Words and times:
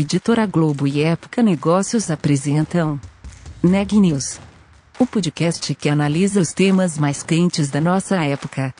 Editora 0.00 0.46
Globo 0.46 0.86
e 0.86 1.02
Época 1.02 1.42
Negócios 1.42 2.08
apresentam 2.08 3.00
Neg 3.60 3.98
News, 3.98 4.38
o 4.96 5.04
podcast 5.04 5.74
que 5.74 5.88
analisa 5.88 6.40
os 6.40 6.52
temas 6.52 6.96
mais 6.96 7.24
quentes 7.24 7.68
da 7.68 7.80
nossa 7.80 8.14
época. 8.24 8.72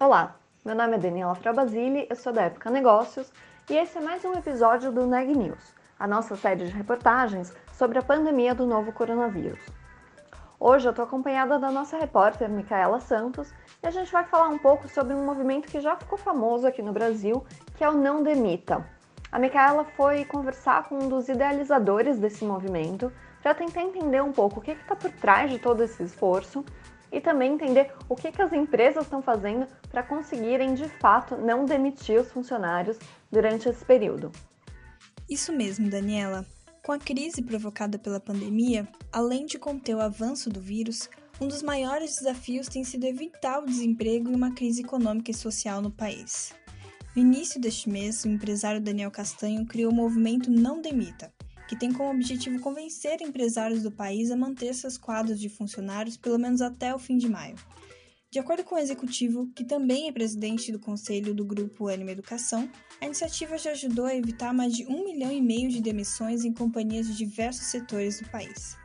Olá, 0.00 0.36
meu 0.64 0.74
nome 0.74 0.94
é 0.94 0.98
Daniela 0.98 1.34
Frabasile, 1.34 2.06
eu 2.08 2.16
sou 2.16 2.32
da 2.32 2.44
Época 2.44 2.70
Negócios 2.70 3.30
e 3.68 3.74
esse 3.74 3.98
é 3.98 4.00
mais 4.00 4.24
um 4.24 4.32
episódio 4.32 4.90
do 4.90 5.06
Neg 5.06 5.36
News, 5.36 5.74
a 5.98 6.06
nossa 6.06 6.34
série 6.34 6.64
de 6.64 6.70
reportagens 6.70 7.52
sobre 7.74 7.98
a 7.98 8.02
pandemia 8.02 8.54
do 8.54 8.64
novo 8.64 8.90
coronavírus. 8.90 9.60
Hoje 10.58 10.88
eu 10.88 10.90
estou 10.90 11.04
acompanhada 11.04 11.58
da 11.58 11.70
nossa 11.70 11.98
repórter 11.98 12.48
Micaela 12.48 12.98
Santos 12.98 13.52
e 13.82 13.86
a 13.86 13.90
gente 13.90 14.10
vai 14.10 14.24
falar 14.24 14.48
um 14.48 14.56
pouco 14.56 14.88
sobre 14.88 15.12
um 15.12 15.22
movimento 15.22 15.68
que 15.68 15.82
já 15.82 15.94
ficou 15.96 16.16
famoso 16.16 16.66
aqui 16.66 16.80
no 16.80 16.94
Brasil, 16.94 17.44
que 17.76 17.84
é 17.84 17.90
o 17.90 17.92
Não 17.92 18.22
Demita. 18.22 18.88
A 19.30 19.38
Micaela 19.38 19.84
foi 19.84 20.24
conversar 20.24 20.88
com 20.88 20.94
um 20.94 21.08
dos 21.10 21.28
idealizadores 21.28 22.18
desse 22.18 22.42
movimento 22.42 23.12
para 23.42 23.54
tentar 23.54 23.82
entender 23.82 24.22
um 24.22 24.32
pouco 24.32 24.60
o 24.60 24.62
que 24.62 24.70
está 24.70 24.96
por 24.96 25.10
trás 25.10 25.50
de 25.50 25.58
todo 25.58 25.82
esse 25.82 26.02
esforço 26.02 26.64
e 27.12 27.20
também 27.20 27.52
entender 27.52 27.92
o 28.08 28.16
que, 28.16 28.32
que 28.32 28.40
as 28.40 28.52
empresas 28.52 29.04
estão 29.04 29.20
fazendo 29.20 29.66
para 29.90 30.02
conseguirem 30.02 30.72
de 30.72 30.88
fato 30.88 31.36
não 31.36 31.66
demitir 31.66 32.18
os 32.18 32.32
funcionários 32.32 32.98
durante 33.30 33.68
esse 33.68 33.84
período. 33.84 34.32
Isso 35.28 35.52
mesmo, 35.52 35.90
Daniela. 35.90 36.46
Com 36.86 36.92
a 36.92 36.98
crise 37.00 37.42
provocada 37.42 37.98
pela 37.98 38.20
pandemia, 38.20 38.86
além 39.10 39.44
de 39.44 39.58
conter 39.58 39.96
o 39.96 40.00
avanço 40.00 40.48
do 40.48 40.60
vírus, 40.60 41.10
um 41.40 41.48
dos 41.48 41.60
maiores 41.60 42.14
desafios 42.14 42.68
tem 42.68 42.84
sido 42.84 43.02
evitar 43.02 43.58
o 43.58 43.66
desemprego 43.66 44.30
e 44.30 44.34
uma 44.36 44.52
crise 44.54 44.82
econômica 44.82 45.32
e 45.32 45.34
social 45.34 45.82
no 45.82 45.90
país. 45.90 46.54
No 47.16 47.22
início 47.22 47.60
deste 47.60 47.90
mês, 47.90 48.24
o 48.24 48.28
empresário 48.28 48.80
Daniel 48.80 49.10
Castanho 49.10 49.66
criou 49.66 49.90
o 49.90 49.94
movimento 49.96 50.48
Não 50.48 50.80
Demita, 50.80 51.32
que 51.68 51.74
tem 51.74 51.92
como 51.92 52.12
objetivo 52.12 52.60
convencer 52.60 53.20
empresários 53.20 53.82
do 53.82 53.90
país 53.90 54.30
a 54.30 54.36
manter 54.36 54.72
seus 54.72 54.96
quadros 54.96 55.40
de 55.40 55.48
funcionários 55.48 56.16
pelo 56.16 56.38
menos 56.38 56.62
até 56.62 56.94
o 56.94 57.00
fim 57.00 57.16
de 57.18 57.28
maio. 57.28 57.56
De 58.30 58.40
acordo 58.40 58.64
com 58.64 58.74
o 58.74 58.78
executivo, 58.78 59.48
que 59.54 59.64
também 59.64 60.08
é 60.08 60.12
presidente 60.12 60.72
do 60.72 60.80
conselho 60.80 61.32
do 61.32 61.44
grupo 61.44 61.88
Anima 61.88 62.10
Educação, 62.10 62.68
a 63.00 63.06
iniciativa 63.06 63.56
já 63.56 63.70
ajudou 63.70 64.04
a 64.04 64.14
evitar 64.14 64.52
mais 64.52 64.74
de 64.76 64.84
um 64.86 65.04
milhão 65.04 65.30
e 65.30 65.40
meio 65.40 65.70
de 65.70 65.80
demissões 65.80 66.44
em 66.44 66.52
companhias 66.52 67.06
de 67.06 67.16
diversos 67.16 67.66
setores 67.66 68.20
do 68.20 68.28
país. 68.28 68.76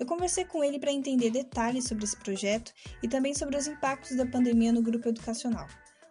Eu 0.00 0.06
conversei 0.06 0.44
com 0.44 0.64
ele 0.64 0.78
para 0.78 0.92
entender 0.92 1.30
detalhes 1.30 1.84
sobre 1.84 2.04
esse 2.04 2.16
projeto 2.16 2.72
e 3.02 3.08
também 3.08 3.34
sobre 3.34 3.56
os 3.56 3.66
impactos 3.66 4.16
da 4.16 4.24
pandemia 4.24 4.72
no 4.72 4.82
grupo 4.82 5.08
educacional. 5.08 5.66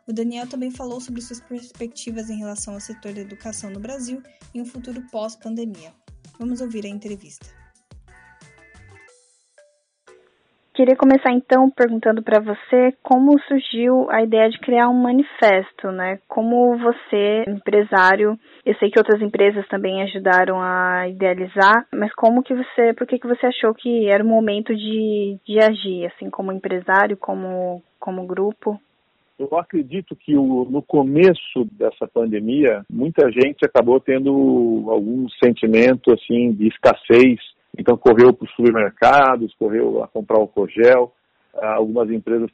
O 0.05 0.13
Daniel 0.13 0.47
também 0.47 0.69
falou 0.69 1.01
sobre 1.01 1.21
suas 1.21 1.39
perspectivas 1.41 2.29
em 2.29 2.37
relação 2.37 2.75
ao 2.75 2.79
setor 2.79 3.13
da 3.13 3.21
educação 3.21 3.69
no 3.69 3.79
Brasil 3.79 4.21
e 4.53 4.61
um 4.61 4.65
futuro 4.65 5.01
pós-pandemia. 5.11 5.93
Vamos 6.37 6.61
ouvir 6.61 6.85
a 6.85 6.89
entrevista. 6.89 7.56
Queria 10.77 10.95
começar 10.95 11.31
então 11.31 11.71
perguntando 11.71 12.21
para 12.21 12.39
você 12.39 12.93
como 13.01 13.39
surgiu 13.47 14.07
a 14.11 14.21
ideia 14.21 14.47
de 14.47 14.59
criar 14.59 14.87
um 14.89 14.93
manifesto, 14.93 15.91
né? 15.91 16.19
Como 16.27 16.77
você, 16.77 17.45
empresário, 17.47 18.37
eu 18.63 18.75
sei 18.75 18.91
que 18.91 18.99
outras 18.99 19.19
empresas 19.19 19.67
também 19.69 20.03
ajudaram 20.03 20.61
a 20.61 21.07
idealizar, 21.09 21.87
mas 21.91 22.13
como 22.13 22.43
que 22.43 22.53
você, 22.53 22.93
por 22.93 23.07
que 23.07 23.17
que 23.17 23.25
você 23.25 23.47
achou 23.47 23.73
que 23.73 24.07
era 24.07 24.23
o 24.23 24.27
momento 24.27 24.71
de, 24.75 25.39
de 25.47 25.57
agir, 25.57 26.05
assim, 26.05 26.29
como 26.29 26.51
empresário, 26.51 27.17
como, 27.17 27.81
como 27.99 28.27
grupo? 28.27 28.79
Eu 29.39 29.57
acredito 29.57 30.15
que 30.15 30.37
o, 30.37 30.63
no 30.69 30.83
começo 30.83 31.65
dessa 31.71 32.07
pandemia, 32.07 32.83
muita 32.87 33.31
gente 33.31 33.65
acabou 33.65 33.99
tendo 33.99 34.85
algum 34.89 35.27
sentimento 35.43 36.13
assim 36.13 36.51
de 36.53 36.67
escassez 36.67 37.39
então 37.77 37.97
correu 37.97 38.33
para 38.33 38.45
os 38.45 38.51
supermercados, 38.55 39.53
correu 39.55 40.03
a 40.03 40.07
comprar 40.07 40.39
o 40.39 40.47
cogel. 40.47 41.13
Ah, 41.55 41.75
algumas 41.75 42.09
empresas 42.11 42.49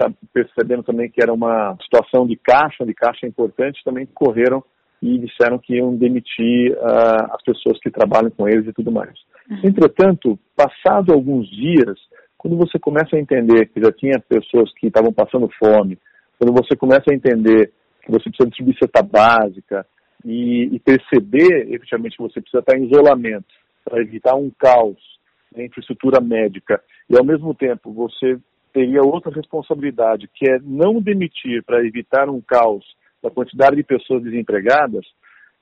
sabe, 0.00 0.14
percebendo 0.32 0.82
também 0.82 1.10
que 1.10 1.22
era 1.22 1.32
uma 1.32 1.76
situação 1.82 2.26
de 2.26 2.36
caixa, 2.36 2.86
de 2.86 2.94
caixa 2.94 3.26
importante, 3.26 3.84
também 3.84 4.06
correram 4.06 4.62
e 5.02 5.18
disseram 5.18 5.58
que 5.58 5.74
iam 5.76 5.94
demitir 5.94 6.72
uh, 6.72 7.34
as 7.34 7.42
pessoas 7.42 7.78
que 7.80 7.90
trabalham 7.90 8.30
com 8.30 8.48
eles 8.48 8.66
e 8.66 8.72
tudo 8.72 8.90
mais. 8.90 9.12
Uhum. 9.50 9.60
Entretanto, 9.64 10.38
passado 10.56 11.12
alguns 11.12 11.48
dias, 11.50 11.98
quando 12.38 12.56
você 12.56 12.78
começa 12.78 13.14
a 13.14 13.20
entender 13.20 13.66
que 13.66 13.80
já 13.80 13.92
tinha 13.92 14.18
pessoas 14.26 14.72
que 14.74 14.86
estavam 14.86 15.12
passando 15.12 15.50
fome, 15.58 15.98
quando 16.38 16.52
você 16.52 16.74
começa 16.76 17.04
a 17.10 17.14
entender 17.14 17.72
que 18.02 18.10
você 18.10 18.30
precisa 18.30 18.48
distribuir 18.48 18.78
cesta 18.78 19.02
básica 19.02 19.86
e, 20.24 20.74
e 20.74 20.78
perceber 20.78 21.68
efetivamente 21.72 22.16
que 22.16 22.22
você 22.22 22.40
precisa 22.40 22.60
estar 22.60 22.76
em 22.76 22.84
isolamento, 22.84 23.46
para 23.86 24.02
evitar 24.02 24.34
um 24.34 24.50
caos 24.50 24.98
na 25.54 25.64
infraestrutura 25.64 26.20
médica. 26.20 26.82
E 27.08 27.16
ao 27.16 27.24
mesmo 27.24 27.54
tempo 27.54 27.92
você 27.92 28.36
teria 28.72 29.00
outra 29.00 29.32
responsabilidade, 29.32 30.28
que 30.34 30.50
é 30.50 30.58
não 30.60 31.00
demitir 31.00 31.62
para 31.64 31.86
evitar 31.86 32.28
um 32.28 32.40
caos 32.40 32.84
da 33.22 33.30
quantidade 33.30 33.76
de 33.76 33.84
pessoas 33.84 34.22
desempregadas, 34.22 35.06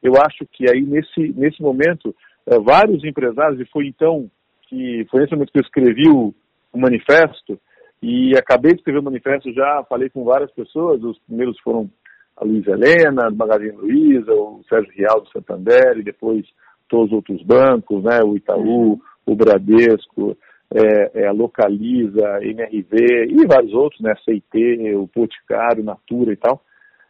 eu 0.02 0.14
acho 0.16 0.46
que 0.50 0.68
aí 0.68 0.80
nesse, 0.80 1.32
nesse 1.36 1.62
momento, 1.62 2.14
é, 2.46 2.58
vários 2.58 3.04
empresários, 3.04 3.60
e 3.60 3.70
foi 3.70 3.86
então 3.86 4.28
que 4.68 5.06
foi 5.10 5.20
nesse 5.20 5.34
momento 5.34 5.52
que 5.52 5.58
eu 5.58 5.62
escrevi 5.62 6.08
o, 6.08 6.34
o 6.72 6.78
manifesto, 6.78 7.60
e 8.02 8.36
acabei 8.36 8.72
de 8.72 8.78
escrever 8.78 8.98
o 8.98 9.02
manifesto 9.02 9.52
já, 9.52 9.84
falei 9.88 10.10
com 10.10 10.24
várias 10.24 10.50
pessoas, 10.52 11.02
os 11.02 11.18
primeiros 11.20 11.58
foram 11.60 11.88
a 12.36 12.44
Luiz 12.44 12.66
Helena, 12.66 13.30
do 13.30 13.36
Magazine 13.36 13.76
Luiza, 13.76 14.32
o 14.32 14.62
Sérgio 14.68 14.92
Rial 14.92 15.20
do 15.20 15.30
Santander, 15.30 15.96
e 15.98 16.02
depois 16.02 16.44
todos 16.94 17.10
os 17.10 17.16
outros 17.16 17.42
bancos, 17.42 18.04
né, 18.04 18.22
o 18.22 18.36
Itaú, 18.36 18.92
uhum. 18.92 19.00
o 19.26 19.34
Bradesco, 19.34 20.36
é, 20.72 21.22
é, 21.22 21.26
a 21.26 21.32
Localiza, 21.32 22.38
MRV 22.40 23.26
e 23.30 23.46
vários 23.46 23.74
outros, 23.74 24.00
né, 24.00 24.14
CIT, 24.24 24.94
o 24.94 25.10
Boticário, 25.12 25.82
Natura 25.82 26.32
e 26.32 26.36
tal, 26.36 26.62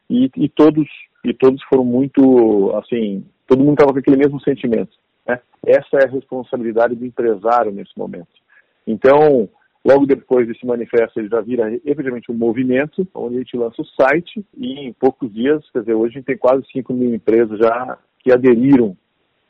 e, 0.09 0.31
e, 0.37 0.49
todos 0.49 0.89
e 1.23 1.35
todos 1.35 1.63
foram 1.65 1.85
muito, 1.85 2.73
assim, 2.77 3.27
todo 3.47 3.61
mundo 3.61 3.75
estava 3.75 3.93
com 3.93 3.99
aquele 3.99 4.17
mesmo 4.17 4.41
sentimento. 4.41 4.93
Né? 5.27 5.39
Essa 5.67 5.99
é 6.03 6.07
a 6.07 6.11
responsabilidade 6.11 6.95
do 6.95 7.05
empresário 7.05 7.71
nesse 7.71 7.93
momento. 7.97 8.29
Então, 8.87 9.49
logo 9.85 10.07
depois 10.07 10.47
desse 10.47 10.65
manifesto, 10.65 11.21
ele 11.21 11.29
já 11.29 11.43
vira 11.43 11.75
efetivamente 11.85 12.33
um 12.33 12.35
movimento, 12.35 13.07
onde 13.15 13.37
a 13.37 13.39
gente 13.39 13.57
lança 13.57 13.83
o 13.83 14.03
site 14.03 14.45
e 14.57 14.89
em 14.89 14.93
poucos 14.95 15.33
dias, 15.33 15.63
quer 15.73 15.81
dizer, 15.81 15.95
hoje 15.95 16.15
a 16.15 16.19
gente 16.19 16.27
tem 16.27 16.39
quase 16.39 16.65
5 16.73 16.93
mil 16.93 17.15
empresas 17.15 17.59
já 17.59 17.99
que 18.21 18.33
aderiram 18.33 18.97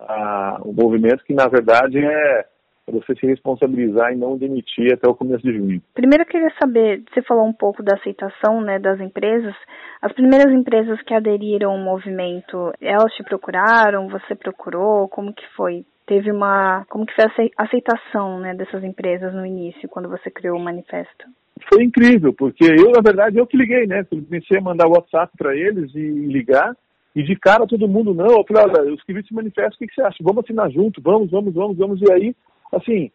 a, 0.00 0.58
o 0.62 0.72
movimento 0.72 1.24
que, 1.24 1.34
na 1.34 1.48
verdade, 1.48 1.98
é 1.98 2.46
você 2.86 3.14
se 3.14 3.26
responsabilizar 3.26 4.12
e 4.12 4.16
não 4.16 4.36
demitir 4.36 4.92
até 4.92 5.08
o 5.08 5.14
começo 5.14 5.42
de 5.42 5.56
junho. 5.56 5.82
Primeiro 5.94 6.22
eu 6.22 6.28
queria 6.28 6.52
saber, 6.60 7.02
você 7.12 7.22
falou 7.22 7.46
um 7.46 7.52
pouco 7.52 7.82
da 7.82 7.94
aceitação 7.94 8.60
né, 8.60 8.78
das 8.78 9.00
empresas. 9.00 9.54
As 10.02 10.12
primeiras 10.12 10.52
empresas 10.52 11.00
que 11.02 11.14
aderiram 11.14 11.72
ao 11.72 11.78
movimento, 11.78 12.72
elas 12.80 13.12
te 13.14 13.22
procuraram? 13.24 14.08
Você 14.08 14.34
procurou? 14.34 15.08
Como 15.08 15.32
que 15.32 15.46
foi? 15.56 15.84
Teve 16.06 16.30
uma. 16.30 16.84
Como 16.90 17.06
que 17.06 17.14
foi 17.14 17.50
a 17.56 17.64
aceitação 17.64 18.38
né, 18.38 18.54
dessas 18.54 18.84
empresas 18.84 19.32
no 19.32 19.46
início, 19.46 19.88
quando 19.88 20.08
você 20.10 20.30
criou 20.30 20.58
o 20.58 20.62
manifesto? 20.62 21.24
Foi 21.72 21.82
incrível, 21.82 22.34
porque 22.34 22.64
eu, 22.64 22.90
na 22.90 23.00
verdade, 23.00 23.38
eu 23.38 23.46
que 23.46 23.56
liguei, 23.56 23.86
né? 23.86 24.04
Comecei 24.04 24.58
a 24.58 24.60
mandar 24.60 24.86
WhatsApp 24.86 25.32
para 25.38 25.56
eles 25.56 25.94
e 25.94 26.10
ligar. 26.26 26.76
E 27.14 27.22
de 27.22 27.36
cara 27.36 27.66
todo 27.66 27.88
mundo, 27.88 28.12
não, 28.12 28.26
eu 28.26 28.44
falei, 28.44 28.64
olha, 28.64 28.88
eu 28.88 28.94
escrevi 28.94 29.20
esse 29.20 29.32
manifesto, 29.32 29.76
o 29.76 29.78
que, 29.78 29.86
que 29.86 29.94
você 29.94 30.02
acha? 30.02 30.16
Vamos 30.20 30.44
assinar 30.44 30.70
junto, 30.70 31.00
vamos, 31.00 31.30
vamos, 31.30 31.54
vamos, 31.54 31.76
vamos. 31.76 32.00
E 32.00 32.12
aí, 32.12 32.34
assim, 32.72 33.10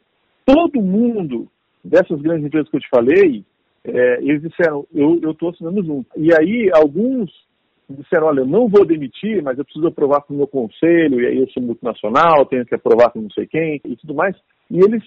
todo 0.46 0.81
mundo 0.81 1.48
dessas 1.84 2.22
grandes 2.22 2.46
empresas 2.46 2.69
que 2.69 2.78
eu 2.78 2.81
te 2.81 2.90
falei, 2.90 3.44
é, 3.84 4.22
eles 4.22 4.42
disseram, 4.42 4.86
eu 4.94 5.19
estou 5.31 5.50
assinando 5.50 5.84
junto. 5.84 6.07
E 6.18 6.34
aí, 6.34 6.69
alguns 6.74 7.30
disseram, 7.90 8.28
olha, 8.28 8.42
eu 8.42 8.46
não 8.46 8.68
vou 8.68 8.86
demitir, 8.86 9.42
mas 9.42 9.57
eu 9.57 9.66
preciso 9.66 9.88
aprovar 9.88 10.22
com 10.22 10.34
o 10.34 10.38
meu 10.38 10.48
conselho, 10.48 11.19
e 11.19 11.28
aí 11.28 11.38
eu 11.38 11.50
sou 11.50 11.62
multinacional, 11.63 12.46
tenho 12.46 12.66
que 12.66 12.75
aprovar 12.75 13.10
com 13.12 13.22
não 13.22 13.31
sei 13.31 13.48
quem, 13.48 13.81
e 13.84 13.96
tudo 13.96 14.13
mais. 14.13 14.36
E 14.69 14.78
eles, 14.80 15.04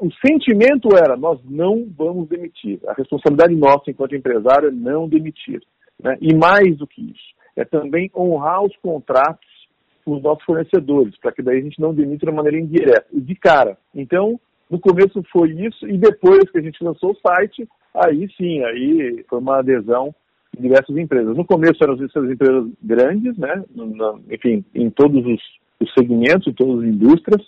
o 0.00 0.10
sentimento 0.24 0.88
era, 0.96 1.16
nós 1.16 1.40
não 1.44 1.86
vamos 1.96 2.28
demitir. 2.28 2.78
A 2.86 2.92
responsabilidade 2.92 3.54
nossa, 3.56 3.90
enquanto 3.90 4.14
empresário, 4.14 4.68
é 4.68 4.72
não 4.72 5.08
demitir. 5.08 5.62
Né? 6.02 6.16
E 6.20 6.34
mais 6.34 6.76
do 6.76 6.86
que 6.86 7.02
isso, 7.02 7.34
é 7.56 7.64
também 7.64 8.10
honrar 8.14 8.62
os 8.64 8.76
contratos 8.76 9.48
com 10.04 10.16
os 10.16 10.22
nossos 10.22 10.44
fornecedores, 10.44 11.16
para 11.18 11.32
que 11.32 11.42
daí 11.42 11.58
a 11.58 11.62
gente 11.62 11.80
não 11.80 11.94
demita 11.94 12.26
de 12.26 12.32
maneira 12.32 12.58
indireta, 12.58 13.06
de 13.12 13.34
cara. 13.34 13.78
Então, 13.94 14.40
no 14.68 14.78
começo 14.80 15.22
foi 15.30 15.50
isso, 15.52 15.86
e 15.86 15.96
depois 15.96 16.50
que 16.50 16.58
a 16.58 16.62
gente 16.62 16.82
lançou 16.82 17.12
o 17.12 17.28
site, 17.28 17.68
aí 17.94 18.28
sim, 18.36 18.64
aí 18.64 19.24
foi 19.28 19.38
uma 19.38 19.58
adesão 19.58 20.14
de 20.54 20.62
diversas 20.62 20.96
empresas. 20.96 21.36
No 21.36 21.44
começo 21.44 21.82
eram 21.82 21.94
essas 21.94 22.30
empresas 22.30 22.68
grandes, 22.82 23.36
né, 23.38 23.62
enfim, 24.30 24.64
em 24.74 24.90
todos 24.90 25.24
os, 25.24 25.40
os 25.80 25.94
segmentos, 25.94 26.48
em 26.48 26.52
todas 26.52 26.82
as 26.82 26.88
indústrias, 26.88 27.42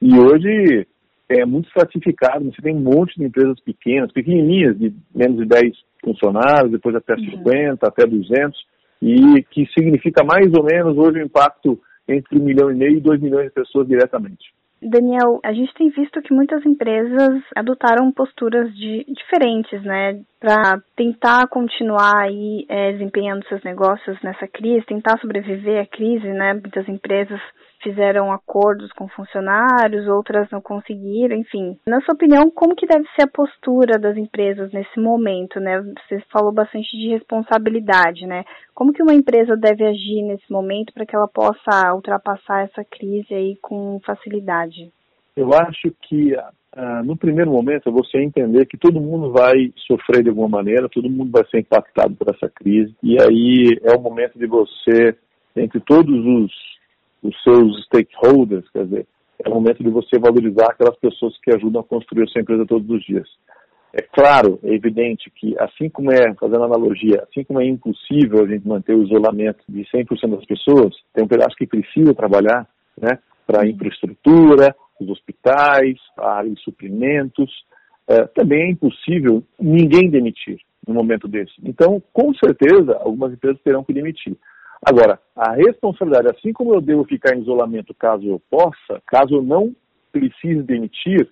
e 0.00 0.18
hoje 0.18 0.86
é 1.28 1.44
muito 1.44 1.68
estratificado. 1.68 2.44
Você 2.44 2.60
tem 2.62 2.74
um 2.74 2.80
monte 2.80 3.16
de 3.16 3.24
empresas 3.24 3.58
pequenas, 3.60 4.12
pequenininhas, 4.12 4.78
de 4.78 4.92
menos 5.14 5.38
de 5.38 5.46
10 5.46 5.72
funcionários, 6.04 6.72
depois 6.72 6.94
até 6.94 7.14
uhum. 7.14 7.30
50, 7.30 7.86
até 7.86 8.06
200, 8.06 8.58
e 9.02 9.42
que 9.50 9.66
significa 9.74 10.22
mais 10.22 10.46
ou 10.54 10.62
menos 10.62 10.96
hoje 10.96 11.18
o 11.18 11.26
impacto 11.26 11.78
entre 12.08 12.38
um 12.38 12.44
milhão 12.44 12.70
e 12.70 12.74
meio 12.74 12.98
e 12.98 13.00
dois 13.00 13.20
milhões 13.20 13.48
de 13.48 13.52
pessoas 13.52 13.88
diretamente. 13.88 14.54
Daniel, 14.80 15.40
a 15.44 15.52
gente 15.52 15.74
tem 15.74 15.90
visto 15.90 16.22
que 16.22 16.32
muitas 16.32 16.64
empresas 16.64 17.42
adotaram 17.54 18.10
posturas 18.12 18.72
de, 18.74 19.04
diferentes, 19.08 19.82
né, 19.82 20.20
para 20.42 20.82
tentar 20.96 21.46
continuar 21.46 22.16
aí 22.16 22.66
é, 22.68 22.90
desempenhando 22.92 23.46
seus 23.46 23.62
negócios 23.62 24.20
nessa 24.22 24.48
crise, 24.48 24.84
tentar 24.84 25.16
sobreviver 25.20 25.80
à 25.80 25.86
crise, 25.86 26.26
né? 26.26 26.52
Muitas 26.54 26.88
empresas 26.88 27.40
fizeram 27.80 28.32
acordos 28.32 28.90
com 28.92 29.06
funcionários, 29.08 30.08
outras 30.08 30.50
não 30.50 30.60
conseguiram, 30.60 31.36
enfim. 31.36 31.78
Na 31.86 32.00
sua 32.00 32.14
opinião, 32.14 32.50
como 32.50 32.74
que 32.74 32.86
deve 32.86 33.04
ser 33.14 33.22
a 33.22 33.30
postura 33.32 34.00
das 34.00 34.16
empresas 34.16 34.72
nesse 34.72 34.98
momento, 34.98 35.60
né? 35.60 35.80
Você 35.80 36.20
falou 36.32 36.52
bastante 36.52 36.90
de 36.90 37.10
responsabilidade, 37.10 38.26
né? 38.26 38.42
Como 38.74 38.92
que 38.92 39.02
uma 39.02 39.14
empresa 39.14 39.56
deve 39.56 39.86
agir 39.86 40.22
nesse 40.22 40.50
momento 40.50 40.92
para 40.92 41.06
que 41.06 41.14
ela 41.14 41.28
possa 41.28 41.94
ultrapassar 41.94 42.64
essa 42.64 42.84
crise 42.84 43.32
aí 43.32 43.56
com 43.62 44.00
facilidade? 44.04 44.90
Eu 45.36 45.54
acho 45.54 45.94
que 46.02 46.34
uh, 46.76 47.04
no 47.04 47.16
primeiro 47.16 47.50
momento 47.50 47.92
você 47.92 48.18
entender 48.18 48.66
que 48.66 48.76
todo 48.76 49.00
mundo 49.00 49.32
vai 49.32 49.72
sofrer 49.86 50.22
de 50.22 50.28
alguma 50.28 50.48
maneira, 50.48 50.88
todo 50.88 51.10
mundo 51.10 51.30
vai 51.30 51.44
ser 51.50 51.60
impactado 51.60 52.14
por 52.14 52.34
essa 52.34 52.48
crise, 52.48 52.94
e 53.02 53.16
aí 53.20 53.78
é 53.82 53.96
o 53.96 54.00
momento 54.00 54.38
de 54.38 54.46
você, 54.46 55.16
entre 55.56 55.80
todos 55.80 56.14
os 56.14 56.72
os 57.22 57.40
seus 57.42 57.84
stakeholders, 57.84 58.68
quer 58.70 58.84
dizer, 58.84 59.06
é 59.44 59.48
o 59.48 59.54
momento 59.54 59.82
de 59.82 59.90
você 59.90 60.18
valorizar 60.18 60.66
aquelas 60.70 60.96
pessoas 60.96 61.38
que 61.40 61.54
ajudam 61.54 61.80
a 61.80 61.84
construir 61.84 62.24
a 62.24 62.26
sua 62.26 62.40
empresa 62.40 62.66
todos 62.66 62.88
os 62.90 63.02
dias. 63.04 63.28
É 63.92 64.00
claro, 64.02 64.58
é 64.62 64.74
evidente 64.74 65.30
que, 65.30 65.54
assim 65.58 65.88
como 65.88 66.10
é, 66.10 66.34
fazendo 66.34 66.64
analogia, 66.64 67.22
assim 67.28 67.44
como 67.44 67.60
é 67.60 67.66
impossível 67.66 68.42
a 68.42 68.48
gente 68.48 68.66
manter 68.66 68.94
o 68.94 69.02
isolamento 69.02 69.62
de 69.68 69.84
100% 69.84 70.36
das 70.36 70.46
pessoas, 70.46 70.94
tem 71.12 71.24
um 71.24 71.28
pedaço 71.28 71.56
que 71.56 71.66
precisa 71.66 72.14
trabalhar, 72.14 72.66
né, 72.98 73.18
para 73.46 73.62
a 73.62 73.68
infraestrutura, 73.68 74.74
os 75.00 75.08
hospitais, 75.08 75.98
a 76.18 76.32
área 76.32 76.50
de 76.50 76.60
suprimentos. 76.62 77.50
É, 78.08 78.24
também 78.26 78.62
é 78.62 78.70
impossível 78.70 79.42
ninguém 79.58 80.10
demitir 80.10 80.58
no 80.86 80.94
momento 80.94 81.28
desse. 81.28 81.52
Então, 81.62 82.02
com 82.12 82.34
certeza, 82.34 82.96
algumas 82.98 83.32
empresas 83.32 83.60
terão 83.62 83.84
que 83.84 83.92
demitir. 83.92 84.36
Agora, 84.84 85.18
a 85.36 85.52
responsabilidade, 85.52 86.28
assim 86.28 86.52
como 86.52 86.74
eu 86.74 86.80
devo 86.80 87.04
ficar 87.04 87.36
em 87.36 87.40
isolamento 87.40 87.94
caso 87.94 88.26
eu 88.26 88.42
possa, 88.50 89.00
caso 89.06 89.36
eu 89.36 89.42
não 89.42 89.74
precise 90.10 90.62
demitir, 90.62 91.28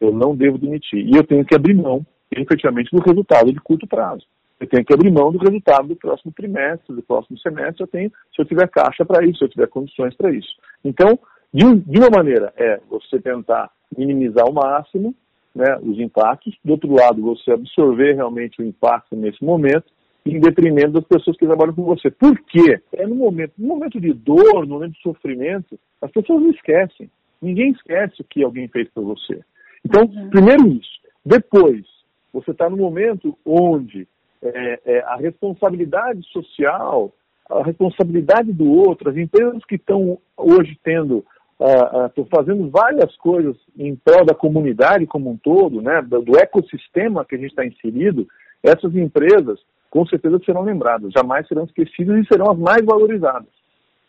eu 0.00 0.12
não 0.12 0.36
devo 0.36 0.56
demitir. 0.56 1.04
E 1.04 1.16
eu 1.16 1.24
tenho 1.24 1.44
que 1.44 1.54
abrir 1.54 1.74
mão, 1.74 2.06
efetivamente, 2.30 2.90
do 2.92 3.02
resultado 3.02 3.52
de 3.52 3.60
curto 3.60 3.86
prazo. 3.88 4.24
Eu 4.60 4.68
tenho 4.68 4.84
que 4.84 4.94
abrir 4.94 5.10
mão 5.10 5.32
do 5.32 5.38
resultado 5.38 5.88
do 5.88 5.96
próximo 5.96 6.32
trimestre, 6.32 6.94
do 6.94 7.02
próximo 7.02 7.36
semestre, 7.40 7.82
eu 7.82 7.88
tenho, 7.88 8.12
se 8.32 8.40
eu 8.40 8.44
tiver 8.44 8.68
caixa 8.68 9.04
para 9.04 9.26
isso, 9.26 9.38
se 9.38 9.44
eu 9.44 9.48
tiver 9.48 9.66
condições 9.66 10.14
para 10.14 10.30
isso. 10.30 10.54
Então, 10.84 11.18
de, 11.52 11.80
de, 11.80 11.98
uma 11.98 12.10
maneira, 12.10 12.52
é 12.56 12.80
você 12.88 13.20
tentar 13.20 13.70
minimizar 13.96 14.44
ao 14.46 14.52
máximo 14.52 15.14
né, 15.54 15.78
os 15.82 15.98
impactos, 15.98 16.56
do 16.64 16.72
outro 16.72 16.92
lado, 16.92 17.20
você 17.20 17.52
absorver 17.52 18.14
realmente 18.14 18.60
o 18.60 18.64
impacto 18.64 19.14
nesse 19.14 19.44
momento, 19.44 19.84
em 20.24 20.40
detrimento 20.40 20.92
das 20.92 21.04
pessoas 21.04 21.36
que 21.36 21.46
trabalham 21.46 21.74
com 21.74 21.82
você. 21.82 22.10
Por 22.10 22.38
quê? 22.44 22.80
É 22.92 23.06
no 23.06 23.14
momento, 23.14 23.52
no 23.58 23.68
momento 23.68 24.00
de 24.00 24.12
dor, 24.12 24.66
no 24.66 24.74
momento 24.74 24.92
de 24.92 25.02
sofrimento, 25.02 25.78
as 26.00 26.10
pessoas 26.10 26.42
não 26.42 26.50
esquecem. 26.50 27.10
Ninguém 27.40 27.72
esquece 27.72 28.22
o 28.22 28.24
que 28.24 28.42
alguém 28.42 28.68
fez 28.68 28.88
por 28.90 29.04
você. 29.04 29.40
Então, 29.84 30.04
uhum. 30.04 30.30
primeiro 30.30 30.68
isso. 30.68 31.00
Depois, 31.24 31.84
você 32.32 32.52
está 32.52 32.70
no 32.70 32.76
momento 32.76 33.36
onde 33.44 34.06
é, 34.42 34.80
é, 34.84 35.00
a 35.00 35.16
responsabilidade 35.16 36.22
social, 36.28 37.12
a 37.48 37.62
responsabilidade 37.62 38.52
do 38.52 38.70
outro, 38.70 39.10
as 39.10 39.16
empresas 39.16 39.64
que 39.64 39.74
estão 39.74 40.18
hoje 40.36 40.78
tendo, 40.82 41.24
estão 41.60 42.24
uh, 42.24 42.26
uh, 42.26 42.28
fazendo 42.34 42.68
várias 42.70 43.14
coisas 43.16 43.56
em 43.78 43.94
prol 43.94 44.24
da 44.24 44.34
comunidade 44.34 45.06
como 45.06 45.30
um 45.30 45.36
todo, 45.36 45.80
né, 45.80 46.02
do, 46.02 46.22
do 46.22 46.38
ecossistema 46.38 47.24
que 47.24 47.34
a 47.34 47.38
gente 47.38 47.50
está 47.50 47.64
inserido, 47.64 48.26
essas 48.62 48.94
empresas 48.94 49.60
com 49.90 50.06
certeza 50.06 50.40
serão 50.44 50.62
lembradas, 50.62 51.12
jamais 51.12 51.46
serão 51.46 51.64
esquecidas 51.64 52.16
e 52.18 52.26
serão 52.26 52.50
as 52.50 52.58
mais 52.58 52.82
valorizadas. 52.84 53.48